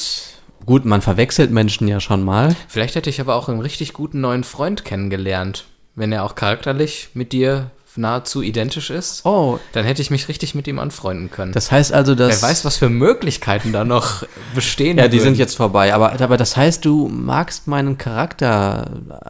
Gut, 0.66 0.86
man 0.86 1.02
verwechselt 1.02 1.52
Menschen 1.52 1.90
ja 1.90 2.00
schon 2.00 2.24
mal. 2.24 2.56
Vielleicht 2.70 2.96
hätte 2.96 3.10
ich 3.10 3.20
aber 3.20 3.36
auch 3.36 3.50
einen 3.50 3.60
richtig 3.60 3.92
guten 3.92 4.22
neuen 4.22 4.46
Freund 4.46 4.86
kennengelernt. 4.86 5.66
Wenn 5.94 6.14
er 6.14 6.24
auch 6.24 6.36
charakterlich 6.36 7.10
mit 7.16 7.34
dir 7.34 7.70
nahezu 7.98 8.42
identisch 8.42 8.92
ist, 8.92 9.26
Oh, 9.26 9.60
dann 9.74 9.84
hätte 9.84 10.02
ich 10.02 10.10
mich 10.10 10.30
richtig 10.30 10.56
mit 10.56 10.70
ihm 10.70 10.80
anfreunden 10.80 11.30
können. 11.30 11.52
das 11.52 11.70
heißt 11.70 11.92
also, 11.92 12.16
dass... 12.16 12.42
Wer 12.42 12.50
weiß, 12.50 12.64
was 12.64 12.78
für 12.78 12.88
Möglichkeiten 12.88 13.74
da 13.74 13.84
noch 13.84 14.24
bestehen. 14.56 14.98
ja, 14.98 15.10
die 15.10 15.18
würden. 15.18 15.24
sind 15.26 15.38
jetzt 15.38 15.58
vorbei. 15.58 15.94
Aber, 15.94 16.14
aber 16.22 16.38
das 16.38 16.56
heißt, 16.56 16.86
du 16.86 17.10
magst 17.10 17.68
meinen 17.68 17.98
Charakter 17.98 18.86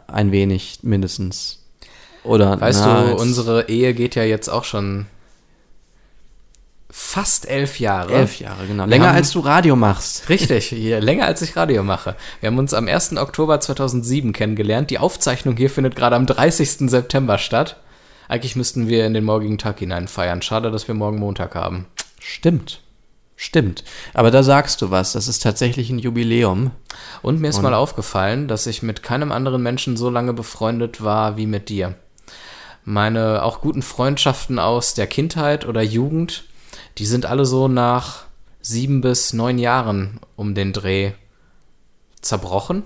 ein 0.06 0.30
wenig 0.30 0.78
mindestens. 0.82 1.64
Oder 2.22 2.60
Weißt 2.60 2.82
na, 2.84 3.06
du, 3.06 3.16
unsere 3.16 3.68
Ehe 3.68 3.92
geht 3.94 4.14
ja 4.14 4.22
jetzt 4.22 4.48
auch 4.48 4.62
schon 4.62 5.06
fast 6.94 7.48
elf 7.48 7.80
Jahre. 7.80 8.12
Elf 8.12 8.38
Jahre, 8.38 8.66
genau. 8.66 8.84
Länger 8.84 9.08
haben- 9.08 9.16
als 9.16 9.30
du 9.32 9.40
Radio 9.40 9.74
machst. 9.76 10.28
Richtig, 10.28 10.66
hier, 10.68 11.00
länger 11.00 11.24
als 11.26 11.40
ich 11.42 11.56
Radio 11.56 11.82
mache. 11.82 12.14
Wir 12.40 12.48
haben 12.48 12.58
uns 12.58 12.74
am 12.74 12.86
1. 12.86 13.16
Oktober 13.16 13.58
2007 13.60 14.32
kennengelernt. 14.32 14.90
Die 14.90 14.98
Aufzeichnung 14.98 15.56
hier 15.56 15.70
findet 15.70 15.96
gerade 15.96 16.14
am 16.16 16.26
30. 16.26 16.88
September 16.90 17.38
statt. 17.38 17.78
Eigentlich 18.28 18.56
müssten 18.56 18.88
wir 18.88 19.06
in 19.06 19.14
den 19.14 19.24
morgigen 19.24 19.58
Tag 19.58 19.78
hinein 19.78 20.06
feiern. 20.06 20.42
Schade, 20.42 20.70
dass 20.70 20.86
wir 20.86 20.94
morgen 20.94 21.18
Montag 21.18 21.54
haben. 21.54 21.86
Stimmt. 22.20 22.80
Stimmt. 23.36 23.82
Aber 24.14 24.30
da 24.30 24.42
sagst 24.42 24.82
du 24.82 24.90
was. 24.90 25.12
Das 25.14 25.26
ist 25.28 25.42
tatsächlich 25.42 25.90
ein 25.90 25.98
Jubiläum. 25.98 26.70
Und 27.22 27.40
mir 27.40 27.48
ist 27.48 27.60
mal 27.62 27.74
aufgefallen, 27.74 28.46
dass 28.48 28.66
ich 28.66 28.82
mit 28.82 29.02
keinem 29.02 29.32
anderen 29.32 29.62
Menschen 29.62 29.96
so 29.96 30.10
lange 30.10 30.32
befreundet 30.32 31.02
war 31.02 31.36
wie 31.36 31.46
mit 31.46 31.68
dir. 31.68 31.94
Meine 32.84 33.42
auch 33.42 33.60
guten 33.60 33.82
Freundschaften 33.82 34.58
aus 34.58 34.94
der 34.94 35.06
Kindheit 35.06 35.66
oder 35.66 35.82
Jugend, 35.82 36.44
die 36.98 37.06
sind 37.06 37.26
alle 37.26 37.44
so 37.44 37.68
nach 37.68 38.24
sieben 38.60 39.00
bis 39.00 39.32
neun 39.32 39.58
Jahren 39.58 40.20
um 40.36 40.54
den 40.54 40.72
Dreh 40.72 41.12
zerbrochen. 42.20 42.84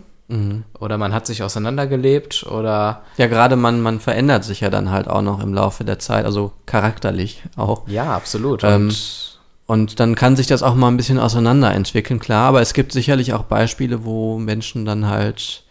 Oder 0.80 0.98
man 0.98 1.14
hat 1.14 1.24
sich 1.24 1.44
auseinandergelebt 1.44 2.46
oder 2.50 3.02
Ja, 3.16 3.28
gerade 3.28 3.54
man, 3.54 3.80
man 3.80 4.00
verändert 4.00 4.42
sich 4.42 4.58
ja 4.60 4.70
dann 4.70 4.90
halt 4.90 5.06
auch 5.06 5.22
noch 5.22 5.40
im 5.40 5.54
Laufe 5.54 5.84
der 5.84 6.00
Zeit, 6.00 6.24
also 6.24 6.50
charakterlich 6.66 7.44
auch. 7.54 7.86
ja, 7.86 8.12
absolut. 8.16 8.64
Ähm, 8.64 8.88
Und 8.88 9.38
Und 9.66 10.00
dann 10.00 10.16
kann 10.16 10.34
sich 10.34 10.48
das 10.48 10.64
auch 10.64 10.74
mal 10.74 10.88
ein 10.88 10.96
bisschen 10.96 11.20
auseinanderentwickeln, 11.20 12.18
klar, 12.18 12.48
aber 12.48 12.60
es 12.60 12.74
gibt 12.74 12.90
sicherlich 12.90 13.34
auch 13.34 13.44
Beispiele, 13.44 14.04
wo 14.04 14.36
Menschen 14.38 14.84
dann 14.84 15.06
halt, 15.06 15.62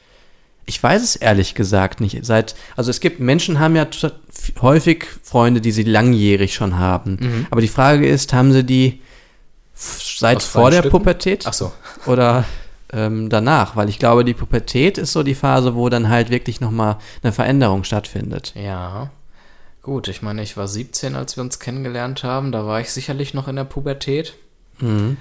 ich 0.66 0.82
weiß 0.82 1.04
es 1.04 1.16
ehrlich 1.16 1.56
gesagt 1.56 2.02
nicht, 2.02 2.26
seit, 2.26 2.56
also 2.76 2.90
es 2.90 3.00
gibt, 3.00 3.20
Menschen 3.20 3.60
haben 3.60 3.76
ja 3.76 3.88
häufig 4.62 5.06
Freunde, 5.24 5.62
die 5.62 5.72
sie 5.72 5.84
langjährig 5.84 6.54
schon 6.54 6.78
haben. 6.78 7.48
Aber 7.52 7.62
die 7.62 7.68
Frage 7.68 8.08
ist, 8.08 8.34
haben 8.34 8.52
sie 8.52 8.64
die 8.64 9.02
seit 9.76 10.38
Aus 10.38 10.46
vor 10.46 10.72
der 10.72 10.80
Stücken? 10.80 10.98
Pubertät 10.98 11.46
ach 11.46 11.54
so. 11.54 11.72
oder 12.06 12.46
ähm, 12.94 13.30
danach? 13.30 13.76
Weil 13.76 13.90
ich 13.90 14.00
glaube, 14.00 14.26
die 14.26 14.34
Pubertät 14.34 14.98
ist 14.98 15.12
so 15.12 15.24
die 15.24 15.36
Phase, 15.36 15.76
wo 15.76 15.90
dann 15.90 16.10
halt 16.10 16.30
wirklich 16.30 16.62
nochmal 16.62 16.98
eine 17.22 17.32
Veränderung 17.32 17.84
stattfindet. 17.84 18.54
Ja. 18.56 19.12
Gut, 19.82 20.08
ich 20.08 20.22
meine, 20.22 20.42
ich 20.42 20.58
war 20.58 20.68
17, 20.68 21.16
als 21.16 21.38
wir 21.38 21.44
uns 21.44 21.60
kennengelernt 21.60 22.24
haben. 22.24 22.52
Da 22.52 22.66
war 22.66 22.80
ich 22.80 22.92
sicherlich 22.92 23.34
noch 23.34 23.48
in 23.48 23.56
der 23.56 23.66
Pubertät. 23.66 24.34
Mhm. 24.80 25.18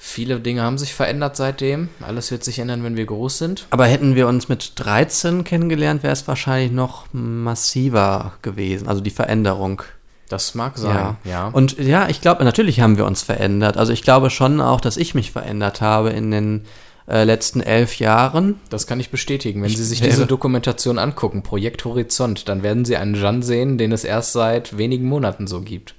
Viele 0.00 0.38
Dinge 0.38 0.62
haben 0.62 0.78
sich 0.78 0.94
verändert 0.94 1.36
seitdem. 1.36 1.88
Alles 2.00 2.30
wird 2.30 2.44
sich 2.44 2.60
ändern, 2.60 2.84
wenn 2.84 2.96
wir 2.96 3.04
groß 3.04 3.36
sind. 3.36 3.66
Aber 3.70 3.86
hätten 3.86 4.14
wir 4.14 4.28
uns 4.28 4.48
mit 4.48 4.72
13 4.76 5.42
kennengelernt, 5.42 6.04
wäre 6.04 6.12
es 6.12 6.28
wahrscheinlich 6.28 6.70
noch 6.70 7.06
massiver 7.12 8.34
gewesen, 8.42 8.86
also 8.86 9.00
die 9.00 9.10
Veränderung. 9.10 9.82
Das 10.28 10.54
mag 10.54 10.78
sein, 10.78 11.16
ja. 11.24 11.48
Und 11.48 11.78
ja, 11.78 12.08
ich 12.08 12.20
glaube, 12.20 12.44
natürlich 12.44 12.80
haben 12.80 12.96
wir 12.96 13.06
uns 13.06 13.22
verändert. 13.22 13.76
Also 13.76 13.92
ich 13.92 14.02
glaube 14.02 14.30
schon 14.30 14.60
auch, 14.60 14.80
dass 14.80 14.96
ich 14.96 15.14
mich 15.14 15.32
verändert 15.32 15.80
habe 15.80 16.10
in 16.10 16.30
den 16.30 16.64
äh, 17.08 17.24
letzten 17.24 17.60
elf 17.60 17.98
Jahren. 17.98 18.60
Das 18.68 18.86
kann 18.86 19.00
ich 19.00 19.10
bestätigen. 19.10 19.62
Wenn 19.62 19.70
Sie 19.70 19.84
sich 19.84 20.00
diese 20.00 20.26
Dokumentation 20.26 20.98
angucken, 20.98 21.42
Projekt 21.42 21.84
Horizont, 21.84 22.48
dann 22.48 22.62
werden 22.62 22.84
Sie 22.84 22.96
einen 22.96 23.14
Jan 23.14 23.42
sehen, 23.42 23.78
den 23.78 23.90
es 23.90 24.04
erst 24.04 24.32
seit 24.32 24.76
wenigen 24.76 25.06
Monaten 25.08 25.46
so 25.46 25.62
gibt. 25.62 25.94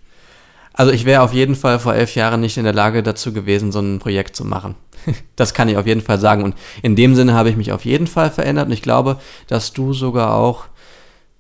Also 0.74 0.92
ich 0.92 1.06
wäre 1.06 1.22
auf 1.22 1.34
jeden 1.34 1.56
Fall 1.56 1.80
vor 1.80 1.94
elf 1.94 2.16
Jahren 2.16 2.42
nicht 2.42 2.58
in 2.58 2.64
der 2.64 2.74
Lage 2.74 3.04
dazu 3.04 3.34
gewesen, 3.34 3.72
so 3.72 3.80
ein 3.80 4.00
Projekt 4.00 4.36
zu 4.36 4.46
machen. 4.46 4.76
Das 5.36 5.54
kann 5.54 5.70
ich 5.70 5.78
auf 5.78 5.88
jeden 5.88 6.02
Fall 6.02 6.20
sagen. 6.20 6.44
Und 6.44 6.56
in 6.82 6.96
dem 6.96 7.16
Sinne 7.16 7.34
habe 7.34 7.50
ich 7.50 7.56
mich 7.56 7.72
auf 7.72 7.86
jeden 7.86 8.08
Fall 8.08 8.30
verändert. 8.30 8.68
Und 8.68 8.74
ich 8.74 8.82
glaube, 8.82 9.20
dass 9.48 9.74
du 9.74 9.94
sogar 9.94 10.36
auch 10.36 10.66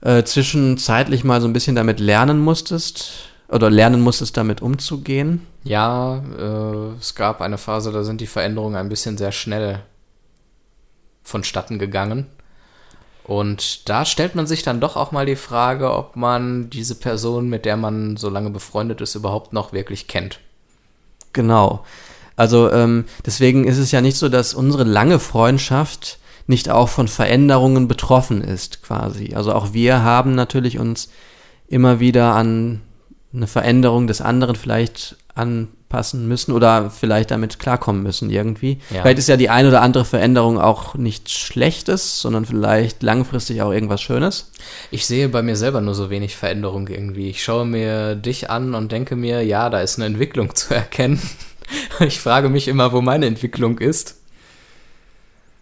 äh, 0.02 0.24
zwischenzeitlich 0.24 1.24
mal 1.24 1.42
so 1.42 1.48
ein 1.48 1.54
bisschen 1.54 1.76
damit 1.76 2.00
lernen 2.00 2.39
musstest 2.39 3.30
oder 3.50 3.70
lernen 3.70 4.02
musstest, 4.02 4.38
damit 4.38 4.62
umzugehen. 4.62 5.46
Ja, 5.63 6.24
äh, 6.38 6.98
es 7.00 7.15
gab 7.15 7.42
eine 7.42 7.58
Phase, 7.58 7.92
da 7.92 8.04
sind 8.04 8.22
die 8.22 8.28
Veränderungen 8.28 8.76
ein 8.76 8.89
bisschen 8.89 9.18
sehr 9.18 9.32
schnell 9.32 9.82
vonstatten 11.24 11.80
gegangen. 11.80 12.28
Und 13.30 13.88
da 13.88 14.06
stellt 14.06 14.34
man 14.34 14.48
sich 14.48 14.63
dann 14.63 14.80
doch 14.80 14.96
auch 14.96 15.12
mal 15.12 15.28
die 15.28 15.36
Frage, 15.36 15.94
ob 15.94 16.15
man 16.15 16.72
diese 16.72 16.96
Person, 16.96 17.48
mit 17.48 17.63
der 17.63 17.78
man 17.78 18.18
so 18.18 18.28
lange 18.28 18.50
befreundet 18.50 19.02
ist, 19.02 19.13
überhaupt 19.13 19.54
noch 19.54 19.72
wirklich 19.72 20.08
kennt. 20.08 20.39
Genau. 21.32 21.86
Also 22.36 22.72
ähm, 22.72 23.06
deswegen 23.24 23.65
ist 23.65 23.78
es 23.78 23.92
ja 23.92 24.02
nicht 24.02 24.18
so, 24.18 24.30
dass 24.30 24.56
unsere 24.56 24.84
lange 24.84 25.20
Freundschaft 25.20 26.18
nicht 26.48 26.72
auch 26.72 26.89
von 26.89 27.08
Veränderungen 27.08 27.88
betroffen 27.88 28.42
ist, 28.42 28.82
quasi. 28.82 29.36
Also 29.36 29.54
auch 29.54 29.74
wir 29.74 30.02
haben 30.02 30.34
natürlich 30.34 30.80
uns 30.80 31.10
immer 31.68 32.00
wieder 32.00 32.34
an 32.34 32.82
eine 33.32 33.46
Veränderung 33.46 34.08
des 34.08 34.22
anderen 34.22 34.56
vielleicht 34.56 35.18
anpassen 35.89 36.28
müssen 36.28 36.52
oder 36.52 36.91
vielleicht 36.91 37.32
damit 37.32 37.58
klarkommen 37.58 38.04
müssen 38.04 38.30
irgendwie. 38.30 38.80
Ja. 38.91 39.02
Vielleicht 39.02 39.17
ist 39.17 39.28
ja 39.28 39.38
die 39.38 39.49
eine 39.49 39.69
oder 39.69 39.82
andere 39.82 40.06
Veränderung 40.06 40.60
auch 40.60 40.95
nichts 40.95 41.32
Schlechtes, 41.32 42.21
sondern 42.21 42.45
vielleicht 42.45 43.02
langfristig 43.02 43.62
auch 43.63 43.71
irgendwas 43.71 44.02
Schönes. 44.02 44.52
Ich 44.91 45.08
sehe 45.08 45.30
bei 45.30 45.41
mir 45.41 45.56
selber 45.56 45.82
nur 45.82 45.95
so 45.95 46.10
wenig 46.12 46.36
Veränderung 46.36 46.88
irgendwie. 46.88 47.30
Ich 47.30 47.43
schaue 47.43 47.65
mir 47.65 48.15
dich 48.15 48.49
an 48.52 48.75
und 48.75 48.91
denke 48.91 49.15
mir, 49.15 49.43
ja, 49.43 49.69
da 49.69 49.82
ist 49.82 49.97
eine 49.97 50.06
Entwicklung 50.06 50.56
zu 50.56 50.73
erkennen. 50.73 51.21
Ich 51.99 52.19
frage 52.19 52.49
mich 52.49 52.67
immer, 52.67 52.93
wo 52.93 53.02
meine 53.02 53.28
Entwicklung 53.28 53.78
ist. 53.78 54.15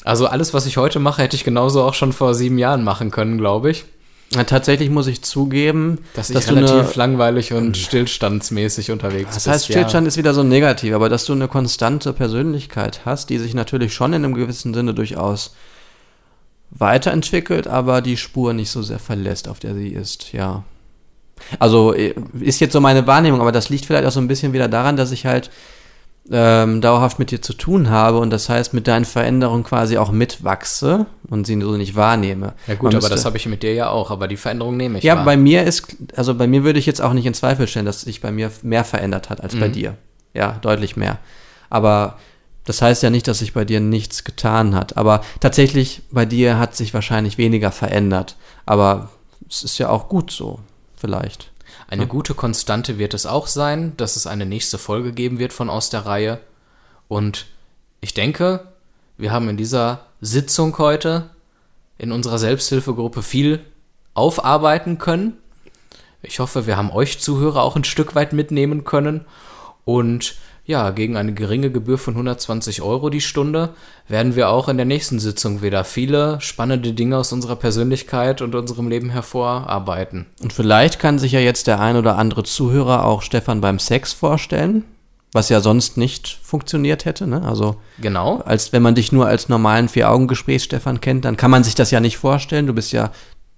Also 0.06 0.28
alles, 0.28 0.54
was 0.54 0.66
ich 0.66 0.78
heute 0.78 1.00
mache, 1.00 1.22
hätte 1.22 1.36
ich 1.36 1.44
genauso 1.44 1.84
auch 1.84 1.96
schon 1.96 2.13
vor 2.13 2.34
sieben 2.34 2.58
Jahren 2.58 2.82
machen 2.82 3.12
können, 3.12 3.38
glaube 3.38 3.72
ich. 3.72 3.84
Ja, 4.34 4.44
tatsächlich 4.44 4.90
muss 4.90 5.08
ich 5.08 5.22
zugeben, 5.22 6.00
Dass 6.13 6.30
ich 6.30 6.36
dass 6.36 6.48
du 6.48 6.56
relativ 6.56 6.74
eine, 6.88 6.94
langweilig 6.96 7.54
und 7.54 7.78
stillstandsmäßig 7.78 8.92
unterwegs 8.92 9.34
Das 9.34 9.46
bin. 9.46 9.54
heißt, 9.54 9.66
Stillstand 9.66 10.06
ist 10.08 10.18
wieder 10.18 10.34
so 10.34 10.44
negativ, 10.44 10.94
aber 10.94 11.08
dass 11.08 11.24
du 11.26 11.34
eine 11.34 11.48
konstante 11.48 12.12
Persönlichkeit 12.12 13.02
hast, 13.06 13.30
die 13.30 13.38
sich 13.38 13.54
natürlich 13.54 13.94
schon 13.94 14.12
in 14.12 14.26
einem 14.26 14.34
gewissen 14.34 14.74
Sinne 14.74 14.94
durchaus 14.94 15.56
weiterentwickelt, 16.72 17.68
aber 17.68 18.02
die 18.02 18.18
Spur 18.18 18.54
nicht 18.54 18.70
so 18.70 18.82
sehr 18.82 19.00
verlässt, 19.00 19.48
auf 19.48 19.60
der 19.60 19.74
sie 19.76 19.90
ist, 19.90 20.34
ja. 20.34 20.63
Also 21.60 21.94
äh, 21.94 22.13
ist 22.40 22.60
jetzt 22.60 22.74
so 22.74 22.82
meine 22.82 23.08
Wahrnehmung, 23.08 23.40
aber 23.40 23.52
das 23.52 23.70
liegt 23.70 23.86
vielleicht 23.86 24.06
auch 24.06 24.12
so 24.12 24.20
ein 24.20 24.28
bisschen 24.28 24.54
wieder 24.54 24.68
daran, 24.68 24.98
dass 24.98 25.12
ich 25.12 25.26
halt 25.26 25.50
ähm, 26.32 26.82
dauerhaft 26.82 27.20
mit 27.20 27.32
dir 27.32 27.42
zu 27.42 27.54
tun 27.54 27.90
habe 27.90 28.18
und 28.20 28.30
das 28.32 28.50
heißt 28.50 28.74
mit 28.74 28.88
deinen 28.88 29.06
Veränderungen 29.06 29.63
quasi 29.63 29.98
auch 29.98 30.12
mitwachse 30.12 31.06
und 31.30 31.48
sie 31.48 31.60
so 31.62 31.78
nicht 31.78 31.96
wahrnehme. 31.96 32.54
Ja 32.68 32.74
gut, 32.76 32.84
Man 32.84 32.94
aber 32.94 32.98
müsste- 32.98 33.10
das 33.16 33.26
habe 33.26 33.38
ich 33.38 33.46
mit 33.46 33.63
dir 33.63 33.74
ja 33.74 33.90
auch, 33.90 34.12
aber 34.12 34.28
die 34.28 34.38
Veränderung 34.38 34.76
nehme 34.78 34.98
ich 34.98 35.04
ja, 35.04 35.16
wahr. 35.18 35.26
bei 35.26 35.38
mir 35.38 35.63
ist, 35.63 35.96
also 36.16 36.36
bei 36.36 36.48
mir 36.48 36.63
würde 36.63 36.80
ich 36.80 36.86
jetzt 36.86 37.02
auch 37.02 37.13
nicht 37.13 37.26
in 37.26 37.34
Zweifel 37.34 37.68
stellen, 37.68 37.86
dass 37.86 38.02
sich 38.02 38.22
bei 38.22 38.32
mir 38.32 38.52
mehr 38.62 38.84
verändert 38.84 39.30
hat 39.30 39.42
als 39.42 39.56
bei 39.56 39.70
dir. 39.70 39.96
Ja, 40.34 40.58
deutlich 40.62 40.98
mehr. 40.98 41.18
Aber 41.70 42.18
das 42.66 42.82
heißt 42.82 43.02
ja 43.04 43.10
nicht, 43.10 43.28
dass 43.28 43.40
sich 43.40 43.54
bei 43.54 43.63
dir 43.66 43.80
nichts 43.80 44.24
getan 44.26 44.76
hat. 44.76 44.98
Aber 44.98 45.22
tatsächlich, 45.40 46.02
bei 46.12 46.26
dir 46.26 46.60
hat 46.60 46.76
sich 46.76 46.94
wahrscheinlich 46.94 47.38
weniger 47.38 47.72
verändert. 47.72 48.36
Aber 48.66 49.10
es 49.50 49.63
ist 49.63 49.78
ja 49.78 49.90
auch 49.90 50.10
gut 50.10 50.30
so, 50.32 50.60
vielleicht. 50.96 51.52
Eine 51.89 52.06
gute 52.06 52.34
Konstante 52.34 52.97
wird 52.97 53.13
es 53.13 53.26
auch 53.26 53.47
sein, 53.47 53.95
dass 53.95 54.17
es 54.17 54.28
eine 54.28 54.45
nächste 54.45 54.78
Folge 54.78 55.13
geben 55.13 55.39
wird 55.39 55.54
von 55.54 55.69
aus 55.69 55.89
der 55.89 56.06
Reihe. 56.06 56.39
Und 57.08 57.45
ich 58.02 58.13
denke, 58.13 58.67
wir 59.17 59.32
haben 59.32 59.47
in 59.47 59.56
dieser 59.56 60.06
Sitzung 60.19 60.78
heute 60.78 61.30
in 61.97 62.12
unserer 62.12 62.39
Selbsthilfegruppe 62.39 63.23
viel 63.23 63.62
aufarbeiten 64.13 64.97
können. 64.97 65.38
Ich 66.21 66.39
hoffe, 66.39 66.67
wir 66.67 66.76
haben 66.76 66.91
euch 66.91 67.19
Zuhörer 67.19 67.63
auch 67.63 67.78
ein 67.78 67.86
Stück 67.86 68.15
weit 68.15 68.34
mitnehmen 68.34 68.84
können. 68.84 69.26
Und 69.86 70.36
ja, 70.68 70.92
gegen 70.92 71.16
eine 71.16 71.34
geringe 71.34 71.72
Gebühr 71.72 71.98
von 71.98 72.14
120 72.14 72.82
Euro 72.82 73.10
die 73.10 73.22
Stunde 73.22 73.70
werden 74.10 74.36
wir 74.36 74.50
auch 74.50 74.68
in 74.68 74.76
der 74.76 74.86
nächsten 74.86 75.18
Sitzung 75.18 75.62
wieder 75.62 75.86
viele 75.86 76.40
spannende 76.42 76.92
Dinge 76.92 77.18
aus 77.18 77.32
unserer 77.32 77.56
Persönlichkeit 77.56 78.42
und 78.42 78.54
unserem 78.54 78.90
Leben 78.90 79.10
hervorarbeiten. 79.10 80.26
Und 80.42 80.52
vielleicht 80.52 81.00
kann 81.00 81.20
sich 81.20 81.32
ja 81.32 81.40
jetzt 81.40 81.68
der 81.68 81.80
ein 81.80 81.96
oder 81.96 82.18
andere 82.18 82.44
Zuhörer 82.44 83.06
auch 83.06 83.22
Stefan 83.22 83.62
beim 83.62 83.80
Sex 83.80 84.12
vorstellen, 84.12 84.84
was 85.32 85.48
ja 85.48 85.62
sonst 85.62 85.96
nicht 85.96 86.38
funktioniert 86.44 87.06
hätte. 87.06 87.28
Ne? 87.28 87.44
Also 87.44 87.78
Genau. 88.02 88.42
als 88.42 88.74
wenn 88.74 88.82
man 88.82 88.96
dich 88.96 89.14
nur 89.14 89.26
als 89.26 89.48
normalen 89.48 89.88
Vier-Augen-Gespräch, 89.88 90.64
Stefan, 90.64 91.00
kennt, 91.00 91.24
dann 91.24 91.38
kann 91.38 91.52
man 91.52 91.64
sich 91.64 91.76
das 91.76 91.92
ja 91.92 92.02
nicht 92.02 92.18
vorstellen. 92.18 92.68
Du 92.68 92.74
bist 92.74 92.92
ja 92.92 93.12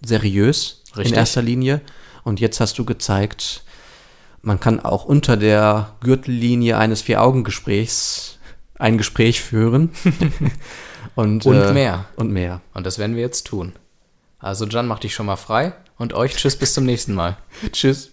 seriös 0.05 0.83
Richtig. 0.95 1.13
in 1.13 1.17
erster 1.17 1.41
Linie. 1.41 1.81
Und 2.23 2.39
jetzt 2.39 2.59
hast 2.59 2.77
du 2.77 2.85
gezeigt, 2.85 3.63
man 4.41 4.59
kann 4.59 4.79
auch 4.79 5.05
unter 5.05 5.37
der 5.37 5.95
Gürtellinie 6.01 6.77
eines 6.77 7.01
Vier-Augen-Gesprächs 7.01 8.39
ein 8.75 8.97
Gespräch 8.97 9.41
führen. 9.41 9.91
und, 11.15 11.45
Und 11.45 11.61
äh, 11.61 11.73
mehr. 11.73 12.05
Und 12.15 12.31
mehr. 12.31 12.61
Und 12.73 12.85
das 12.85 12.97
werden 12.97 13.15
wir 13.15 13.21
jetzt 13.21 13.45
tun. 13.47 13.73
Also 14.39 14.65
Jan, 14.65 14.87
mach 14.87 14.99
dich 14.99 15.13
schon 15.13 15.25
mal 15.25 15.35
frei 15.35 15.73
und 15.97 16.13
euch 16.13 16.35
tschüss 16.35 16.55
bis 16.55 16.73
zum 16.73 16.85
nächsten 16.85 17.13
Mal. 17.13 17.37
Tschüss. 17.73 18.07